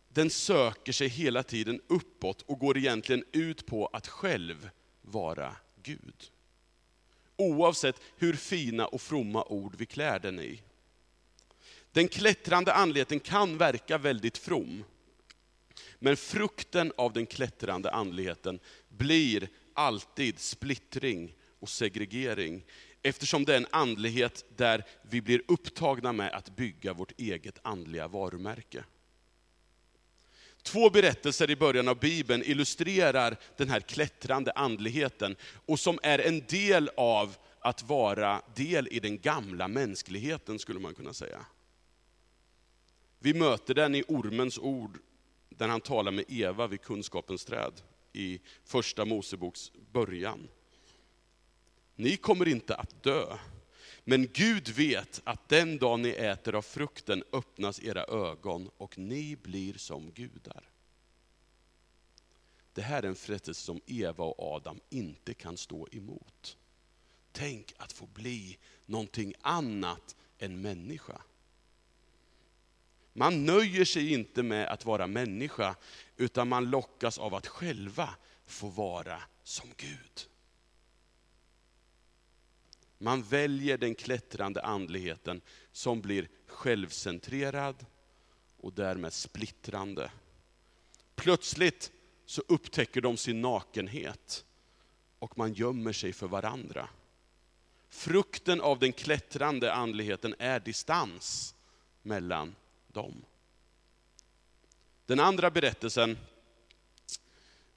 den 0.08 0.30
söker 0.30 0.92
sig 0.92 1.08
hela 1.08 1.42
tiden 1.42 1.80
uppåt 1.86 2.42
och 2.42 2.58
går 2.58 2.78
egentligen 2.78 3.24
ut 3.32 3.66
på 3.66 3.86
att 3.86 4.06
själv 4.06 4.70
vara 5.02 5.56
Gud. 5.82 6.30
Oavsett 7.36 8.00
hur 8.16 8.32
fina 8.32 8.86
och 8.86 9.00
fromma 9.00 9.44
ord 9.44 9.74
vi 9.78 9.86
klär 9.86 10.18
den 10.18 10.40
i. 10.40 10.62
Den 11.92 12.08
klättrande 12.08 12.72
andligheten 12.72 13.20
kan 13.20 13.58
verka 13.58 13.98
väldigt 13.98 14.38
from. 14.38 14.84
Men 15.98 16.16
frukten 16.16 16.92
av 16.96 17.12
den 17.12 17.26
klättrande 17.26 17.90
andligheten 17.90 18.60
blir 18.88 19.48
alltid 19.74 20.38
splittring 20.38 21.34
och 21.60 21.68
segregering. 21.68 22.64
Eftersom 23.02 23.44
det 23.44 23.52
är 23.52 23.56
en 23.56 23.66
andlighet 23.70 24.44
där 24.56 24.84
vi 25.02 25.20
blir 25.20 25.42
upptagna 25.48 26.12
med 26.12 26.34
att 26.34 26.56
bygga 26.56 26.92
vårt 26.92 27.20
eget 27.20 27.58
andliga 27.62 28.08
varumärke. 28.08 28.84
Två 30.66 30.90
berättelser 30.90 31.50
i 31.50 31.56
början 31.56 31.88
av 31.88 31.98
Bibeln 31.98 32.42
illustrerar 32.42 33.36
den 33.56 33.68
här 33.68 33.80
klättrande 33.80 34.52
andligheten, 34.52 35.36
och 35.66 35.80
som 35.80 35.98
är 36.02 36.18
en 36.18 36.46
del 36.46 36.90
av 36.96 37.36
att 37.60 37.82
vara 37.82 38.42
del 38.54 38.88
i 38.90 39.00
den 39.00 39.18
gamla 39.18 39.68
mänskligheten, 39.68 40.58
skulle 40.58 40.80
man 40.80 40.94
kunna 40.94 41.12
säga. 41.12 41.46
Vi 43.18 43.34
möter 43.34 43.74
den 43.74 43.94
i 43.94 44.04
ormens 44.08 44.58
ord, 44.58 44.98
där 45.48 45.68
han 45.68 45.80
talar 45.80 46.12
med 46.12 46.24
Eva 46.28 46.66
vid 46.66 46.82
kunskapens 46.82 47.44
träd, 47.44 47.72
i 48.12 48.40
första 48.64 49.04
Moseboks 49.04 49.72
början. 49.92 50.48
Ni 51.96 52.16
kommer 52.16 52.48
inte 52.48 52.74
att 52.74 53.02
dö, 53.02 53.38
men 54.08 54.28
Gud 54.32 54.68
vet 54.68 55.20
att 55.24 55.48
den 55.48 55.78
dag 55.78 56.00
ni 56.00 56.08
äter 56.08 56.54
av 56.54 56.62
frukten 56.62 57.24
öppnas 57.32 57.80
era 57.80 58.04
ögon 58.04 58.70
och 58.76 58.98
ni 58.98 59.36
blir 59.36 59.74
som 59.74 60.10
gudar. 60.10 60.70
Det 62.72 62.82
här 62.82 63.02
är 63.02 63.08
en 63.08 63.14
frestelse 63.14 63.60
som 63.60 63.80
Eva 63.86 64.24
och 64.24 64.54
Adam 64.54 64.80
inte 64.90 65.34
kan 65.34 65.56
stå 65.56 65.88
emot. 65.92 66.56
Tänk 67.32 67.74
att 67.76 67.92
få 67.92 68.06
bli 68.06 68.58
någonting 68.86 69.34
annat 69.40 70.16
än 70.38 70.60
människa. 70.60 71.22
Man 73.12 73.44
nöjer 73.44 73.84
sig 73.84 74.12
inte 74.12 74.42
med 74.42 74.68
att 74.68 74.84
vara 74.84 75.06
människa, 75.06 75.76
utan 76.16 76.48
man 76.48 76.70
lockas 76.70 77.18
av 77.18 77.34
att 77.34 77.46
själva 77.46 78.14
få 78.44 78.68
vara 78.68 79.22
som 79.42 79.68
Gud. 79.76 80.28
Man 82.98 83.22
väljer 83.22 83.78
den 83.78 83.94
klättrande 83.94 84.62
andligheten 84.62 85.40
som 85.72 86.00
blir 86.00 86.28
självcentrerad 86.46 87.86
och 88.56 88.72
därmed 88.72 89.12
splittrande. 89.12 90.10
Plötsligt 91.14 91.92
så 92.26 92.42
upptäcker 92.48 93.00
de 93.00 93.16
sin 93.16 93.40
nakenhet 93.40 94.44
och 95.18 95.38
man 95.38 95.52
gömmer 95.52 95.92
sig 95.92 96.12
för 96.12 96.26
varandra. 96.26 96.88
Frukten 97.88 98.60
av 98.60 98.78
den 98.78 98.92
klättrande 98.92 99.72
andligheten 99.72 100.34
är 100.38 100.60
distans 100.60 101.54
mellan 102.02 102.54
dem. 102.88 103.24
Den 105.06 105.20
andra 105.20 105.50
berättelsen 105.50 106.18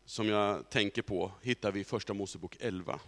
som 0.06 0.28
jag 0.28 0.70
tänker 0.70 1.02
på 1.02 1.32
hittar 1.42 1.72
vi 1.72 1.80
i 1.80 1.84
Första 1.84 2.14
Mosebok 2.14 2.58
11. 2.60 3.00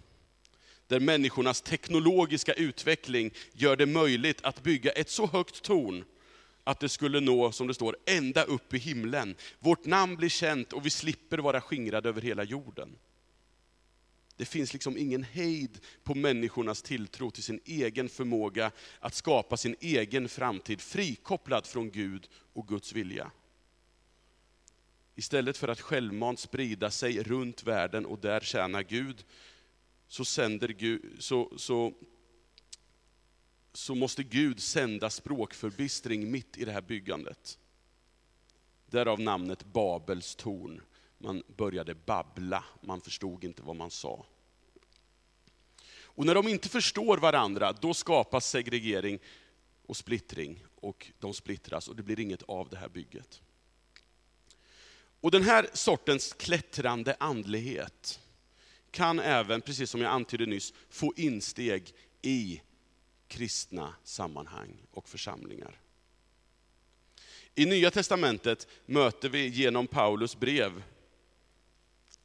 Där 0.92 1.00
människornas 1.00 1.62
teknologiska 1.62 2.54
utveckling 2.54 3.34
gör 3.54 3.76
det 3.76 3.86
möjligt 3.86 4.42
att 4.42 4.64
bygga 4.64 4.92
ett 4.92 5.10
så 5.10 5.28
högt 5.28 5.62
torn 5.62 6.06
att 6.64 6.80
det 6.80 6.90
skulle 6.90 7.20
nå, 7.20 7.52
som 7.52 7.68
det 7.68 7.74
står, 7.74 7.98
ända 8.06 8.44
upp 8.44 8.74
i 8.74 8.78
himlen. 8.78 9.36
Vårt 9.60 9.86
namn 9.86 10.16
blir 10.16 10.30
känt 10.30 10.74
och 10.74 10.86
vi 10.86 10.90
slipper 10.90 11.38
vara 11.38 11.62
skingrade 11.62 12.10
över 12.10 12.22
hela 12.22 12.44
jorden. 12.44 12.96
Det 14.38 14.46
finns 14.46 14.74
liksom 14.74 14.98
ingen 14.98 15.24
hejd 15.24 15.80
på 16.04 16.16
människornas 16.16 16.82
tilltro 16.82 17.32
till 17.32 17.44
sin 17.44 17.60
egen 17.66 18.10
förmåga 18.10 18.72
att 19.00 19.16
skapa 19.16 19.58
sin 19.58 19.76
egen 19.80 20.30
framtid, 20.30 20.82
frikopplad 20.82 21.66
från 21.68 21.92
Gud 21.92 22.28
och 22.54 22.68
Guds 22.68 22.94
vilja. 22.94 23.32
Istället 25.16 25.58
för 25.58 25.68
att 25.68 25.82
självmant 25.82 26.40
sprida 26.40 26.92
sig 26.92 27.24
runt 27.24 27.64
världen 27.64 28.06
och 28.06 28.20
där 28.20 28.40
tjäna 28.40 28.84
Gud, 28.84 29.24
så, 30.12 30.26
sänder 30.26 30.68
Gud, 30.68 31.16
så, 31.20 31.52
så, 31.58 31.94
så 33.74 33.96
måste 33.96 34.24
Gud 34.24 34.62
sända 34.62 35.10
språkförbistring 35.10 36.32
mitt 36.32 36.58
i 36.58 36.66
det 36.66 36.72
här 36.72 36.82
byggandet. 36.82 37.60
Därav 38.86 39.20
namnet 39.20 39.66
Babels 39.66 40.36
torn. 40.36 40.82
Man 41.18 41.44
började 41.58 41.96
babbla, 41.96 42.64
man 42.82 43.02
förstod 43.02 43.44
inte 43.44 43.62
vad 43.62 43.76
man 43.76 43.92
sa. 43.92 44.26
Och 46.04 46.26
när 46.26 46.36
de 46.36 46.48
inte 46.48 46.70
förstår 46.70 47.18
varandra, 47.18 47.74
då 47.74 47.94
skapas 47.94 48.50
segregering 48.50 49.20
och 49.86 49.98
splittring. 49.98 50.64
Och 50.76 51.12
de 51.20 51.34
splittras 51.34 51.88
och 51.88 51.96
det 51.96 52.04
blir 52.04 52.20
inget 52.20 52.44
av 52.44 52.70
det 52.70 52.78
här 52.78 52.90
bygget. 52.90 53.42
Och 55.22 55.32
den 55.32 55.44
här 55.44 55.70
sortens 55.74 56.34
klättrande 56.34 57.16
andlighet 57.20 58.20
kan 58.92 59.20
även, 59.20 59.62
precis 59.62 59.90
som 59.90 60.02
jag 60.02 60.12
antydde 60.12 60.46
nyss, 60.46 60.74
få 60.90 61.14
insteg 61.16 61.94
i 62.22 62.62
kristna 63.28 63.96
sammanhang 64.04 64.78
och 64.92 65.10
församlingar. 65.10 65.80
I 67.56 67.66
Nya 67.66 67.92
Testamentet 67.92 68.68
möter 68.86 69.30
vi 69.30 69.48
genom 69.48 69.88
Paulus 69.88 70.40
brev 70.40 70.84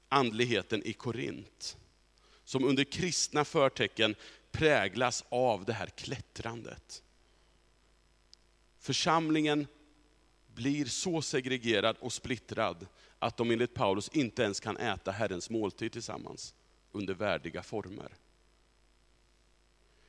andligheten 0.08 0.82
i 0.82 0.92
Korint, 0.92 1.76
som 2.44 2.64
under 2.64 2.84
kristna 2.84 3.44
förtecken 3.44 4.14
präglas 4.50 5.24
av 5.28 5.64
det 5.64 5.72
här 5.72 5.86
klättrandet. 5.86 7.02
Församlingen 8.78 9.66
blir 10.56 10.84
så 10.84 11.22
segregerad 11.22 11.96
och 12.00 12.12
splittrad 12.12 12.86
att 13.18 13.36
de 13.36 13.50
enligt 13.50 13.74
Paulus 13.74 14.08
inte 14.08 14.42
ens 14.42 14.60
kan 14.60 14.76
äta 14.76 15.10
Herrens 15.10 15.50
måltid 15.50 15.92
tillsammans 15.92 16.54
under 16.92 17.14
värdiga 17.14 17.62
former. 17.62 18.12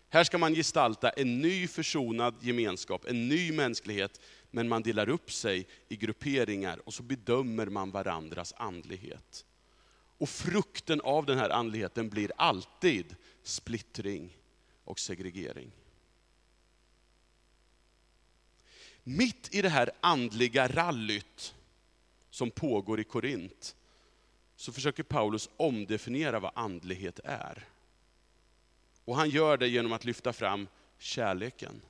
Här 0.10 0.24
ska 0.24 0.38
man 0.38 0.54
gestalta 0.54 1.10
en 1.10 1.42
ny 1.42 1.68
försonad 1.68 2.36
gemenskap, 2.42 3.06
en 3.06 3.28
ny 3.28 3.52
mänsklighet, 3.52 4.22
men 4.52 4.68
man 4.68 4.84
delar 4.84 5.10
upp 5.10 5.32
sig 5.32 5.68
i 5.88 5.96
grupperingar 5.96 6.82
och 6.86 6.94
så 6.94 7.04
bedömer 7.04 7.66
man 7.66 7.92
varandras 7.92 8.54
andlighet. 8.58 9.46
Och 10.18 10.30
frukten 10.30 11.02
av 11.02 11.26
den 11.26 11.38
här 11.38 11.50
andligheten 11.50 12.10
blir 12.10 12.32
alltid 12.38 13.16
splittring 13.44 14.38
och 14.84 15.00
segregering. 15.00 15.72
Mitt 19.10 19.56
i 19.56 19.62
det 19.62 19.70
här 19.70 19.92
andliga 20.02 20.68
rallyt 20.68 21.56
som 22.30 22.52
pågår 22.52 23.00
i 23.00 23.04
Korint, 23.04 23.76
så 24.56 24.72
försöker 24.72 25.04
Paulus 25.04 25.50
omdefiniera 25.58 26.40
vad 26.40 26.52
andlighet 26.56 27.20
är. 27.24 27.66
Och 29.06 29.16
han 29.16 29.30
gör 29.30 29.58
det 29.58 29.68
genom 29.68 29.92
att 29.92 30.06
lyfta 30.06 30.34
fram 30.34 30.68
kärleken. 30.98 31.82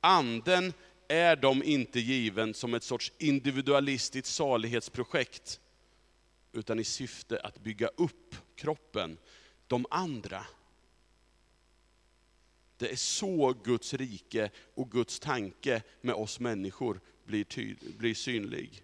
Anden 0.00 0.72
är 1.08 1.36
dem 1.36 1.62
inte 1.62 2.00
given 2.00 2.54
som 2.54 2.74
ett 2.74 2.84
sorts 2.84 3.12
individualistiskt 3.18 4.28
salighetsprojekt, 4.28 5.60
utan 6.52 6.78
i 6.78 6.84
syfte 6.84 7.40
att 7.40 7.58
bygga 7.60 7.88
upp 7.88 8.36
kroppen, 8.56 9.18
de 9.66 9.86
andra. 9.90 10.46
Det 12.78 12.92
är 12.92 12.96
så 12.96 13.52
Guds 13.64 13.94
rike 13.94 14.50
och 14.74 14.90
Guds 14.90 15.20
tanke 15.20 15.82
med 16.00 16.14
oss 16.14 16.40
människor 16.40 17.00
blir, 17.24 17.76
blir 17.98 18.14
synlig. 18.14 18.82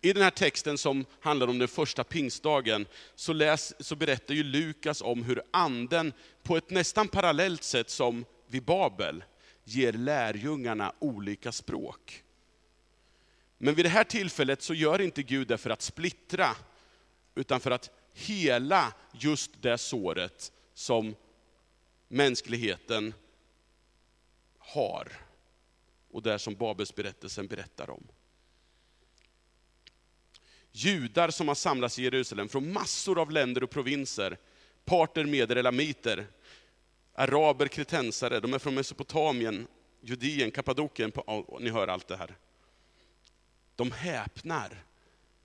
I 0.00 0.12
den 0.12 0.22
här 0.22 0.30
texten 0.30 0.78
som 0.78 1.04
handlar 1.20 1.46
om 1.46 1.58
den 1.58 1.68
första 1.68 2.04
pingstdagen, 2.04 2.86
så, 3.14 3.32
läs, 3.32 3.86
så 3.86 3.96
berättar 3.96 4.34
ju 4.34 4.42
Lukas 4.42 5.02
om 5.02 5.22
hur 5.22 5.42
anden 5.50 6.12
på 6.42 6.56
ett 6.56 6.70
nästan 6.70 7.08
parallellt 7.08 7.62
sätt 7.62 7.90
som 7.90 8.24
vid 8.46 8.62
Babel, 8.62 9.24
ger 9.64 9.92
lärjungarna 9.92 10.92
olika 10.98 11.52
språk. 11.52 12.22
Men 13.58 13.74
vid 13.74 13.84
det 13.84 13.88
här 13.88 14.04
tillfället 14.04 14.62
så 14.62 14.74
gör 14.74 15.00
inte 15.00 15.22
Gud 15.22 15.48
det 15.48 15.58
för 15.58 15.70
att 15.70 15.82
splittra, 15.82 16.56
utan 17.34 17.60
för 17.60 17.70
att 17.70 17.90
hela 18.12 18.92
just 19.12 19.62
det 19.62 19.78
såret 19.78 20.52
som 20.74 21.14
mänskligheten 22.08 23.14
har. 24.58 25.12
Och 26.10 26.22
det 26.22 26.38
som 26.38 26.54
Babelsberättelsen 26.54 27.46
berättar 27.46 27.90
om. 27.90 28.08
Judar 30.72 31.30
som 31.30 31.48
har 31.48 31.54
samlats 31.54 31.98
i 31.98 32.02
Jerusalem 32.02 32.48
från 32.48 32.72
massor 32.72 33.20
av 33.20 33.30
länder 33.30 33.62
och 33.62 33.70
provinser, 33.70 34.38
parter, 34.84 35.24
meder, 35.24 35.56
elamiter, 35.56 36.26
araber, 37.12 37.66
kretensare, 37.66 38.40
de 38.40 38.54
är 38.54 38.58
från 38.58 38.74
Mesopotamien, 38.74 39.66
Judien, 40.00 40.50
Kappadokien, 40.50 41.12
ni 41.60 41.70
hör 41.70 41.88
allt 41.88 42.08
det 42.08 42.16
här. 42.16 42.36
De 43.76 43.92
häpnar 43.92 44.84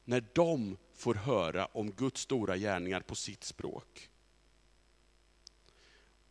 när 0.04 0.24
de 0.34 0.78
får 0.94 1.16
höra 1.16 1.66
om 1.66 1.92
Guds 1.92 2.22
stora 2.22 2.58
gärningar 2.58 3.02
på 3.02 3.16
sitt 3.16 3.44
språk. 3.44 4.11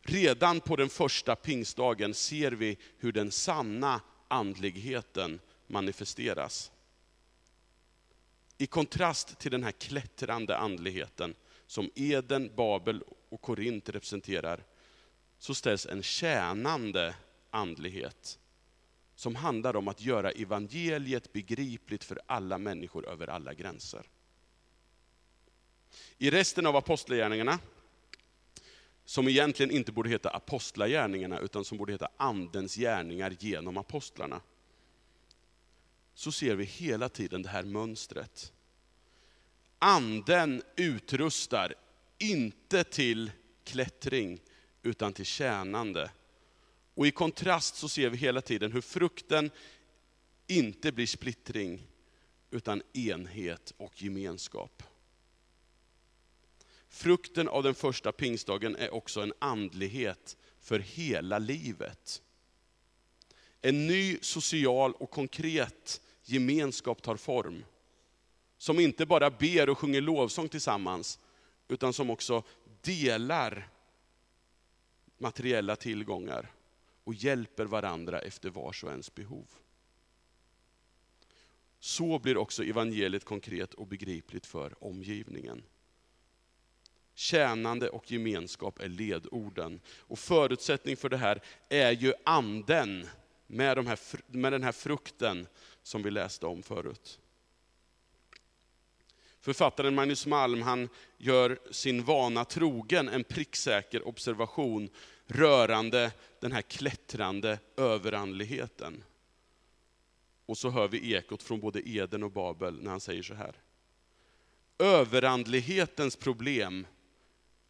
Redan 0.01 0.59
på 0.59 0.75
den 0.75 0.89
första 0.89 1.35
pingstdagen 1.35 2.13
ser 2.13 2.51
vi 2.51 2.77
hur 2.97 3.11
den 3.11 3.31
sanna 3.31 4.01
andligheten 4.27 5.39
manifesteras. 5.67 6.71
I 8.57 8.67
kontrast 8.67 9.39
till 9.39 9.51
den 9.51 9.63
här 9.63 9.71
klättrande 9.71 10.57
andligheten 10.57 11.35
som 11.67 11.91
Eden, 11.95 12.55
Babel 12.55 13.03
och 13.29 13.41
Korint 13.41 13.89
representerar, 13.89 14.63
så 15.39 15.55
ställs 15.55 15.85
en 15.85 16.03
tjänande 16.03 17.15
andlighet 17.49 18.39
som 19.15 19.35
handlar 19.35 19.75
om 19.75 19.87
att 19.87 20.01
göra 20.01 20.31
evangeliet 20.31 21.33
begripligt 21.33 22.03
för 22.03 22.19
alla 22.25 22.57
människor 22.57 23.09
över 23.09 23.27
alla 23.27 23.53
gränser. 23.53 24.09
I 26.17 26.29
resten 26.29 26.65
av 26.65 26.75
apostlagärningarna, 26.75 27.59
som 29.05 29.27
egentligen 29.27 29.71
inte 29.71 29.91
borde 29.91 30.09
heta 30.09 30.29
apostlagärningarna, 30.29 31.39
utan 31.39 31.65
som 31.65 31.77
borde 31.77 31.91
heta 31.91 32.09
andens 32.17 32.75
gärningar 32.75 33.35
genom 33.39 33.77
apostlarna, 33.77 34.41
så 36.13 36.31
ser 36.31 36.55
vi 36.55 36.63
hela 36.63 37.09
tiden 37.09 37.41
det 37.41 37.49
här 37.49 37.63
mönstret. 37.63 38.53
Anden 39.79 40.63
utrustar, 40.75 41.73
inte 42.17 42.83
till 42.83 43.31
klättring, 43.63 44.41
utan 44.83 45.13
till 45.13 45.25
tjänande. 45.25 46.11
Och 46.93 47.07
i 47.07 47.11
kontrast 47.11 47.75
så 47.75 47.89
ser 47.89 48.09
vi 48.09 48.17
hela 48.17 48.41
tiden 48.41 48.71
hur 48.71 48.81
frukten 48.81 49.51
inte 50.47 50.91
blir 50.91 51.07
splittring, 51.07 51.87
utan 52.51 52.81
enhet 52.93 53.73
och 53.77 54.01
gemenskap. 54.01 54.83
Frukten 56.93 57.47
av 57.47 57.63
den 57.63 57.75
första 57.75 58.11
pingstdagen 58.11 58.75
är 58.75 58.93
också 58.93 59.21
en 59.21 59.33
andlighet 59.39 60.37
för 60.59 60.79
hela 60.79 61.39
livet. 61.39 62.21
En 63.61 63.87
ny 63.87 64.17
social 64.21 64.93
och 64.93 65.11
konkret 65.11 66.01
gemenskap 66.23 67.01
tar 67.01 67.15
form. 67.15 67.65
Som 68.57 68.79
inte 68.79 69.05
bara 69.05 69.29
ber 69.29 69.69
och 69.69 69.77
sjunger 69.77 70.01
lovsång 70.01 70.49
tillsammans, 70.49 71.19
utan 71.67 71.93
som 71.93 72.09
också 72.09 72.43
delar 72.81 73.69
materiella 75.17 75.75
tillgångar 75.75 76.51
och 77.03 77.13
hjälper 77.13 77.65
varandra 77.65 78.21
efter 78.21 78.49
vars 78.49 78.83
och 78.83 78.91
ens 78.91 79.15
behov. 79.15 79.47
Så 81.79 82.19
blir 82.19 82.37
också 82.37 82.63
evangeliet 82.63 83.25
konkret 83.25 83.73
och 83.73 83.87
begripligt 83.87 84.45
för 84.45 84.83
omgivningen. 84.83 85.63
Tjänande 87.21 87.89
och 87.89 88.11
gemenskap 88.11 88.79
är 88.79 88.87
ledorden. 88.89 89.79
Och 89.99 90.19
förutsättning 90.19 90.97
för 90.97 91.09
det 91.09 91.17
här 91.17 91.41
är 91.69 91.91
ju 91.91 92.13
anden 92.25 93.07
med, 93.47 93.77
de 93.77 93.87
här, 93.87 93.99
med 94.27 94.51
den 94.51 94.63
här 94.63 94.71
frukten 94.71 95.47
som 95.83 96.03
vi 96.03 96.11
läste 96.11 96.45
om 96.45 96.63
förut. 96.63 97.19
Författaren 99.39 99.95
Magnus 99.95 100.25
Malm 100.25 100.61
han 100.61 100.89
gör 101.17 101.59
sin 101.71 102.03
vana 102.03 102.45
trogen 102.45 103.09
en 103.09 103.23
pricksäker 103.23 104.07
observation 104.07 104.89
rörande 105.25 106.11
den 106.39 106.51
här 106.51 106.61
klättrande 106.61 107.59
överandligheten. 107.77 109.03
Och 110.45 110.57
så 110.57 110.69
hör 110.69 110.87
vi 110.87 111.13
ekot 111.13 111.43
från 111.43 111.59
både 111.59 111.89
Eden 111.89 112.23
och 112.23 112.31
Babel 112.31 112.83
när 112.83 112.91
han 112.91 112.99
säger 112.99 113.23
så 113.23 113.33
här. 113.33 113.55
Överandlighetens 114.77 116.15
problem 116.15 116.85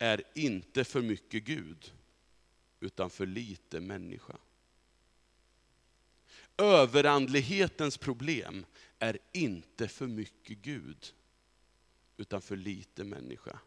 är 0.02 0.24
inte 0.36 0.84
för 0.84 1.02
mycket 1.02 1.44
Gud, 1.44 1.94
utan 2.80 3.10
för 3.10 3.26
lite 3.26 3.80
människa. 3.80 4.38
Överandlighetens 6.58 7.98
problem 7.98 8.66
är 9.00 9.18
inte 9.32 9.88
för 9.88 10.08
mycket 10.08 10.58
Gud, 10.58 11.14
utan 12.18 12.42
för 12.42 12.56
lite 12.56 13.04
människa. 13.04 13.60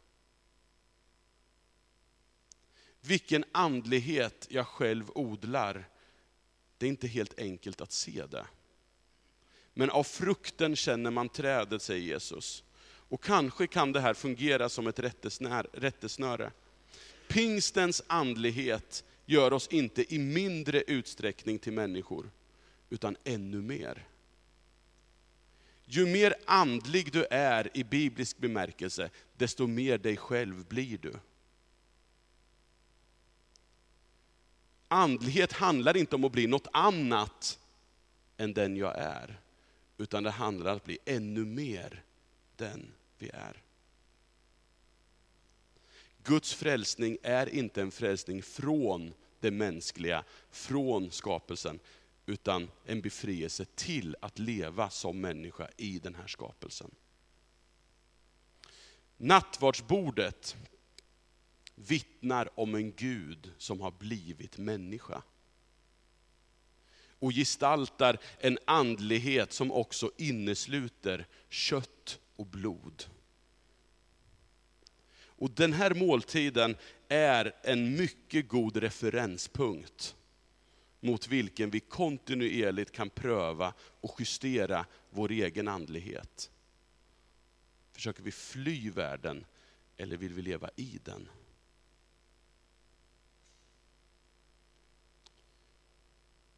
Vilken 3.01 3.45
andlighet 3.53 4.47
jag 4.51 4.67
själv 4.67 5.11
odlar, 5.15 5.89
det 6.79 6.87
är 6.87 6.91
inte 6.91 7.09
helt 7.09 7.39
enkelt 7.39 7.81
att 7.81 7.93
se 7.93 8.27
det. 8.27 8.47
Men 9.75 9.91
av 9.91 10.05
frukten 10.05 10.77
känner 10.77 11.11
man 11.11 11.29
trädet, 11.29 11.83
säger 11.83 12.03
Jesus. 12.03 12.65
Och 13.09 13.23
kanske 13.23 13.67
kan 13.67 13.93
det 13.93 14.01
här 14.01 14.15
fungera 14.15 14.69
som 14.69 14.87
ett 14.87 14.99
rättesnöre. 15.73 16.53
Pingstens 17.29 18.03
andlighet 18.07 19.05
gör 19.27 19.53
oss 19.53 19.69
inte 19.69 20.15
i 20.15 20.19
mindre 20.19 20.83
utsträckning 20.87 21.59
till 21.59 21.73
människor, 21.73 22.31
utan 22.91 23.17
ännu 23.25 23.61
mer. 23.61 24.07
Ju 25.85 26.07
mer 26.07 26.35
andlig 26.45 27.13
du 27.13 27.25
är 27.31 27.71
i 27.75 27.85
biblisk 27.85 28.39
bemärkelse, 28.39 29.11
desto 29.37 29.67
mer 29.67 29.99
dig 29.99 30.17
själv 30.17 30.65
blir 30.65 30.99
du. 30.99 31.13
Andlighet 34.89 35.53
handlar 35.53 35.97
inte 35.97 36.17
om 36.17 36.25
att 36.25 36.33
bli 36.33 36.47
något 36.47 36.69
annat 36.73 37.59
än 38.37 38.55
den 38.55 38.77
jag 38.77 38.99
är, 38.99 39.41
utan 39.99 40.23
det 40.23 40.31
handlar 40.31 40.71
om 40.71 40.77
att 40.77 40.85
bli 40.85 40.99
ännu 41.05 41.45
mer 41.45 42.03
den 42.57 42.93
vi 43.19 43.29
är. 43.29 43.63
Guds 46.23 46.55
frälsning 46.55 47.19
är 47.23 47.49
inte 47.49 47.83
en 47.83 47.91
frälsning 47.91 48.43
från 48.43 49.15
det 49.41 49.51
mänskliga, 49.51 50.25
från 50.51 51.11
skapelsen, 51.11 51.79
utan 52.27 52.71
en 52.85 53.01
befrielse 53.01 53.65
till 53.65 54.17
att 54.21 54.39
leva 54.39 54.91
som 54.91 55.21
människa 55.21 55.69
i 55.77 55.99
den 55.99 56.15
här 56.15 56.27
skapelsen. 56.27 56.91
Nattvardsbordet 59.17 60.57
vittnar 61.75 62.61
om 62.61 62.75
en 62.75 62.93
Gud 62.93 63.53
som 63.59 63.81
har 63.81 63.91
blivit 63.91 64.59
människa. 64.59 65.23
Och 67.19 67.33
gestaltar 67.33 68.19
en 68.39 68.59
andlighet 68.65 69.53
som 69.53 69.73
också 69.73 70.11
innesluter 70.17 71.27
kött 71.49 72.21
och 72.37 72.47
blod. 72.47 73.05
Och 75.37 75.51
den 75.51 75.73
här 75.73 75.95
måltiden 75.95 76.77
är 77.09 77.53
en 77.63 77.97
mycket 77.97 78.49
god 78.49 78.77
referenspunkt 78.77 80.17
mot 81.01 81.29
vilken 81.29 81.71
vi 81.71 81.81
kontinuerligt 81.81 82.93
kan 82.93 83.11
pröva 83.11 83.75
och 83.81 84.17
justera 84.19 84.87
vår 85.11 85.31
egen 85.31 85.69
andlighet. 85.69 86.51
Försöker 87.93 88.23
vi 88.23 88.33
fly 88.33 88.91
världen 88.91 89.45
eller 89.97 90.17
vill 90.17 90.35
vi 90.35 90.43
leva 90.43 90.71
i 90.77 90.99
den? 91.05 91.29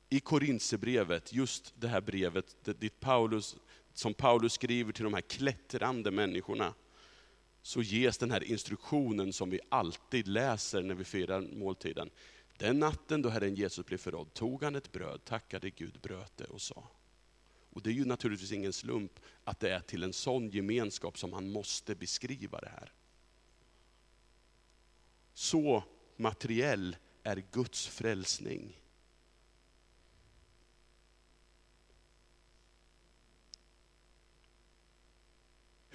I 0.09 0.21
Korintsebrevet, 0.21 1.33
just 1.33 1.75
det 1.77 1.89
här 1.89 2.01
brevet 2.01 2.57
dit 2.81 3.01
Paulus, 3.01 3.57
som 3.99 4.15
Paulus 4.15 4.53
skriver 4.53 4.93
till 4.93 5.05
de 5.05 5.15
här 5.15 5.21
klättrande 5.21 6.11
människorna, 6.11 6.75
så 7.63 7.83
ges 7.83 8.19
den 8.19 8.31
här 8.31 8.45
instruktionen 8.45 9.33
som 9.33 9.51
vi 9.51 9.61
alltid 9.69 10.29
läser 10.29 10.83
när 10.83 10.95
vi 10.95 11.05
firar 11.05 11.41
måltiden. 11.41 12.11
Den 12.59 12.79
natten 12.79 13.23
då 13.23 13.29
Herren 13.29 13.55
Jesus 13.55 13.87
blev 13.87 13.99
förrådd 13.99 14.35
tog 14.35 14.63
han 14.63 14.77
ett 14.77 14.93
bröd, 14.93 15.25
tackade 15.25 15.71
Gud, 15.71 16.01
bröt 16.03 16.37
det 16.37 16.45
och 16.45 16.61
sa. 16.61 16.89
Och 17.71 17.83
det 17.83 17.91
är 17.91 17.95
ju 17.95 18.05
naturligtvis 18.05 18.53
ingen 18.53 18.73
slump 18.73 19.21
att 19.45 19.61
det 19.61 19.71
är 19.71 19.81
till 19.81 20.03
en 20.03 20.13
sån 20.13 20.51
gemenskap 20.51 21.19
som 21.19 21.33
han 21.33 21.51
måste 21.51 21.95
beskriva 21.95 22.61
det 22.61 22.69
här. 22.69 22.93
Så 25.35 25.85
materiell 26.17 26.97
är 27.23 27.45
Guds 27.53 27.87
frälsning. 27.87 28.81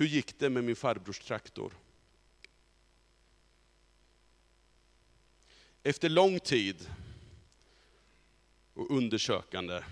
Hur 0.01 0.07
gick 0.07 0.39
det 0.39 0.49
med 0.49 0.63
min 0.63 0.75
farbrors 0.75 1.19
traktor? 1.19 1.73
Efter 5.83 6.09
lång 6.09 6.39
tid 6.39 6.89
och 8.73 8.91
undersökande 8.91 9.83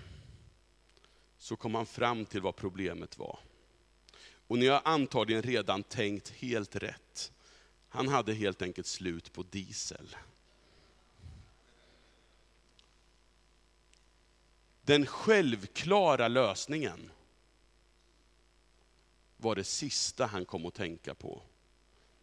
så 1.38 1.56
kom 1.56 1.74
han 1.74 1.86
fram 1.86 2.26
till 2.26 2.40
vad 2.40 2.56
problemet 2.56 3.18
var. 3.18 3.38
Och 4.46 4.58
ni 4.58 4.66
har 4.66 4.80
antagligen 4.84 5.42
redan 5.42 5.82
tänkt 5.82 6.28
helt 6.28 6.76
rätt. 6.76 7.32
Han 7.88 8.08
hade 8.08 8.34
helt 8.34 8.62
enkelt 8.62 8.86
slut 8.86 9.32
på 9.32 9.42
diesel. 9.42 10.16
Den 14.82 15.06
självklara 15.06 16.28
lösningen 16.28 17.10
var 19.40 19.54
det 19.54 19.64
sista 19.64 20.26
han 20.26 20.44
kom 20.44 20.66
att 20.66 20.74
tänka 20.74 21.14
på. 21.14 21.42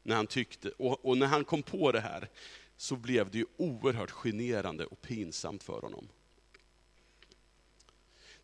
När 0.04 0.16
han 0.16 0.28
tyckte, 0.28 0.70
och, 0.70 1.06
och 1.06 1.18
när 1.18 1.28
han 1.28 1.46
kom 1.46 1.64
på 1.64 1.92
det 1.92 2.00
här, 2.00 2.30
så 2.78 2.96
blev 2.96 3.32
det 3.32 3.38
ju 3.38 3.46
oerhört 3.58 4.12
generande 4.12 4.86
och 4.86 5.02
pinsamt 5.02 5.64
för 5.64 5.82
honom. 5.82 6.08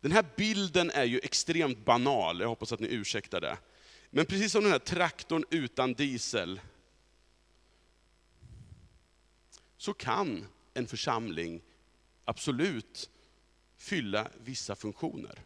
Den 0.00 0.12
här 0.12 0.24
bilden 0.36 0.90
är 0.90 1.04
ju 1.04 1.20
extremt 1.22 1.84
banal, 1.84 2.40
jag 2.40 2.48
hoppas 2.48 2.72
att 2.72 2.80
ni 2.80 2.88
ursäktar 2.94 3.40
det. 3.40 3.58
Men 4.10 4.26
precis 4.26 4.52
som 4.52 4.62
den 4.62 4.72
här 4.72 4.78
traktorn 4.78 5.44
utan 5.50 5.94
diesel, 5.94 6.60
så 9.76 9.94
kan 9.94 10.46
en 10.74 10.86
församling 10.86 11.62
absolut 12.24 13.10
fylla 13.76 14.28
vissa 14.44 14.76
funktioner. 14.76 15.42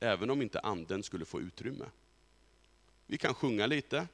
Även 0.00 0.30
om 0.30 0.42
inte 0.42 0.60
anden 0.60 1.02
skulle 1.02 1.24
få 1.24 1.40
utrymme. 1.40 1.84
Vi 3.06 3.18
kan 3.18 3.34
sjunga 3.34 3.66
lite, 3.66 4.08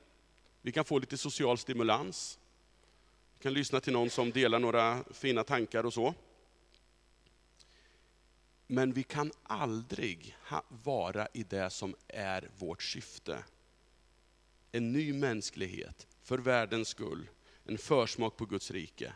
vi 0.63 0.73
kan 0.73 0.85
få 0.85 0.99
lite 0.99 1.19
social 1.19 1.59
stimulans, 1.59 2.39
vi 3.35 3.43
kan 3.43 3.55
lyssna 3.55 3.81
till 3.81 3.93
någon 3.93 4.11
som 4.11 4.31
delar 4.31 4.59
några 4.59 5.05
fina 5.11 5.45
tankar 5.45 5.87
och 5.87 5.95
så. 5.95 6.15
Men 8.67 8.93
vi 8.93 9.03
kan 9.03 9.33
aldrig 9.43 10.37
vara 10.69 11.29
i 11.33 11.43
det 11.43 11.71
som 11.71 11.95
är 12.09 12.51
vårt 12.59 12.83
syfte. 12.83 13.45
En 14.73 14.93
ny 14.93 15.13
mänsklighet, 15.13 16.07
för 16.23 16.39
världens 16.39 16.89
skull, 16.89 17.29
en 17.65 17.79
försmak 17.79 18.37
på 18.37 18.47
Guds 18.47 18.71
rike, 18.71 19.15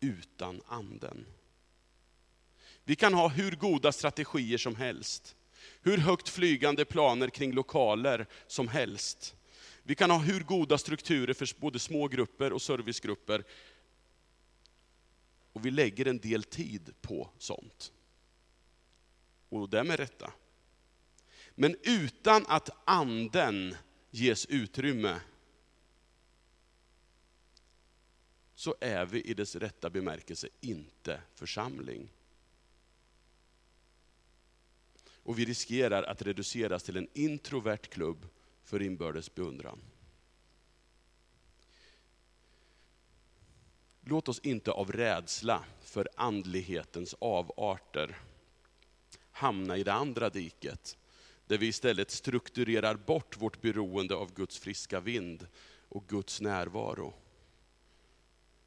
utan 0.00 0.62
anden. 0.66 1.26
Vi 2.84 2.96
kan 2.96 3.14
ha 3.14 3.28
hur 3.28 3.56
goda 3.56 3.92
strategier 3.92 4.58
som 4.58 4.76
helst 4.76 5.36
hur 5.82 5.98
högt 5.98 6.28
flygande 6.28 6.84
planer 6.84 7.28
kring 7.28 7.52
lokaler 7.52 8.26
som 8.46 8.68
helst. 8.68 9.36
Vi 9.82 9.94
kan 9.94 10.10
ha 10.10 10.18
hur 10.18 10.40
goda 10.40 10.78
strukturer 10.78 11.34
för 11.34 11.60
både 11.60 11.78
små 11.78 12.08
grupper 12.08 12.52
och 12.52 12.62
servicegrupper. 12.62 13.44
Och 15.52 15.66
vi 15.66 15.70
lägger 15.70 16.06
en 16.06 16.18
del 16.18 16.44
tid 16.44 16.94
på 17.00 17.30
sånt. 17.38 17.92
Och 19.48 19.68
det 19.68 19.84
med 19.84 19.98
rätta. 19.98 20.32
Men 21.54 21.76
utan 21.82 22.44
att 22.48 22.70
anden 22.84 23.76
ges 24.10 24.46
utrymme, 24.46 25.20
så 28.54 28.74
är 28.80 29.06
vi 29.06 29.22
i 29.22 29.34
dess 29.34 29.56
rätta 29.56 29.90
bemärkelse 29.90 30.48
inte 30.60 31.20
församling. 31.34 32.08
Och 35.24 35.38
vi 35.38 35.44
riskerar 35.44 36.02
att 36.02 36.22
reduceras 36.22 36.82
till 36.82 36.96
en 36.96 37.08
introvert 37.12 37.76
klubb 37.90 38.26
för 38.62 38.82
inbördes 38.82 39.34
beundran. 39.34 39.80
Låt 44.00 44.28
oss 44.28 44.38
inte 44.38 44.70
av 44.70 44.92
rädsla 44.92 45.64
för 45.80 46.08
andlighetens 46.16 47.14
avarter 47.18 48.18
hamna 49.30 49.76
i 49.76 49.82
det 49.82 49.92
andra 49.92 50.30
diket, 50.30 50.96
där 51.46 51.58
vi 51.58 51.66
istället 51.66 52.10
strukturerar 52.10 52.94
bort 52.94 53.36
vårt 53.36 53.60
beroende 53.60 54.14
av 54.14 54.34
Guds 54.34 54.58
friska 54.58 55.00
vind 55.00 55.46
och 55.88 56.06
Guds 56.08 56.40
närvaro. 56.40 57.14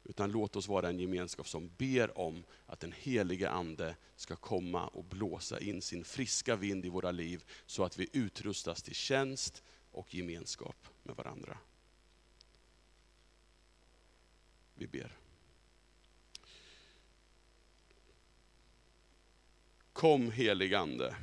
Utan 0.08 0.30
låt 0.30 0.56
oss 0.56 0.68
vara 0.68 0.88
en 0.88 0.98
gemenskap 0.98 1.48
som 1.48 1.70
ber 1.76 2.18
om 2.18 2.44
att 2.66 2.80
den 2.80 2.92
helige 2.92 3.50
Ande 3.50 3.96
ska 4.16 4.36
komma 4.36 4.86
och 4.86 5.04
blåsa 5.04 5.60
in 5.60 5.82
sin 5.82 6.04
friska 6.04 6.56
vind 6.56 6.86
i 6.86 6.88
våra 6.88 7.10
liv, 7.10 7.44
så 7.66 7.84
att 7.84 7.98
vi 7.98 8.08
utrustas 8.12 8.82
till 8.82 8.94
tjänst 8.94 9.62
och 9.90 10.14
gemenskap 10.14 10.76
med 11.02 11.16
varandra. 11.16 11.58
Vi 14.74 14.86
ber. 14.86 15.16
Kom 19.92 20.30
helig 20.30 20.74
Ande. 20.74 21.16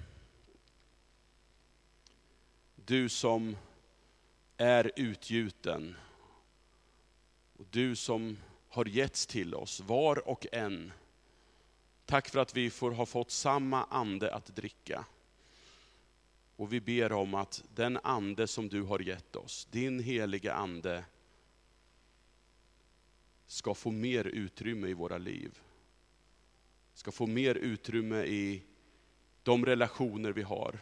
Du 2.75 3.09
som 3.09 3.57
är 4.57 4.91
utgjuten. 4.95 5.95
Och 7.57 7.65
du 7.71 7.95
som 7.95 8.37
har 8.75 8.85
getts 8.85 9.27
till 9.27 9.55
oss, 9.55 9.79
var 9.79 10.27
och 10.27 10.47
en. 10.51 10.91
Tack 12.05 12.29
för 12.29 12.39
att 12.39 12.57
vi 12.57 12.69
får 12.69 12.91
ha 12.91 13.05
fått 13.05 13.31
samma 13.31 13.83
ande 13.83 14.33
att 14.33 14.55
dricka. 14.55 15.05
Och 16.55 16.73
vi 16.73 16.81
ber 16.81 17.11
om 17.11 17.33
att 17.33 17.63
den 17.75 17.99
ande 18.03 18.47
som 18.47 18.69
du 18.69 18.81
har 18.81 18.99
gett 18.99 19.35
oss, 19.35 19.67
din 19.71 19.99
heliga 19.99 20.53
ande, 20.53 21.05
ska 23.45 23.73
få 23.73 23.91
mer 23.91 24.25
utrymme 24.25 24.87
i 24.87 24.93
våra 24.93 25.17
liv. 25.17 25.59
Ska 26.93 27.11
få 27.11 27.27
mer 27.27 27.55
utrymme 27.55 28.23
i 28.23 28.63
de 29.43 29.65
relationer 29.65 30.31
vi 30.31 30.41
har. 30.41 30.79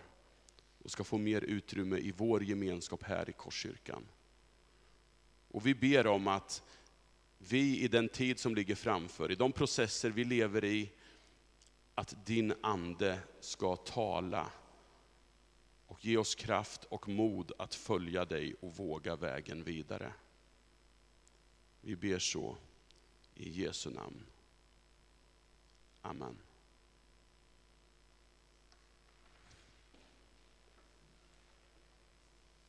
Och 0.83 0.91
ska 0.91 1.03
få 1.03 1.17
mer 1.17 1.41
utrymme 1.41 1.97
i 1.97 2.11
vår 2.11 2.43
gemenskap 2.43 3.03
här 3.03 3.29
i 3.29 3.33
Korskyrkan. 3.33 4.03
Och 5.47 5.65
vi 5.65 5.75
ber 5.75 6.07
om 6.07 6.27
att 6.27 6.63
vi 7.49 7.79
i 7.79 7.87
den 7.87 8.09
tid 8.09 8.39
som 8.39 8.55
ligger 8.55 8.75
framför, 8.75 9.31
i 9.31 9.35
de 9.35 9.51
processer 9.51 10.09
vi 10.09 10.23
lever 10.23 10.65
i, 10.65 10.91
att 11.95 12.25
din 12.25 12.53
ande 12.61 13.19
ska 13.39 13.75
tala 13.75 14.51
och 15.87 16.05
ge 16.05 16.17
oss 16.17 16.35
kraft 16.35 16.83
och 16.83 17.09
mod 17.09 17.51
att 17.57 17.75
följa 17.75 18.25
dig 18.25 18.55
och 18.61 18.75
våga 18.75 19.15
vägen 19.15 19.63
vidare. 19.63 20.13
Vi 21.81 21.95
ber 21.95 22.19
så 22.19 22.57
i 23.35 23.49
Jesu 23.49 23.89
namn. 23.89 24.25
Amen. 26.01 26.37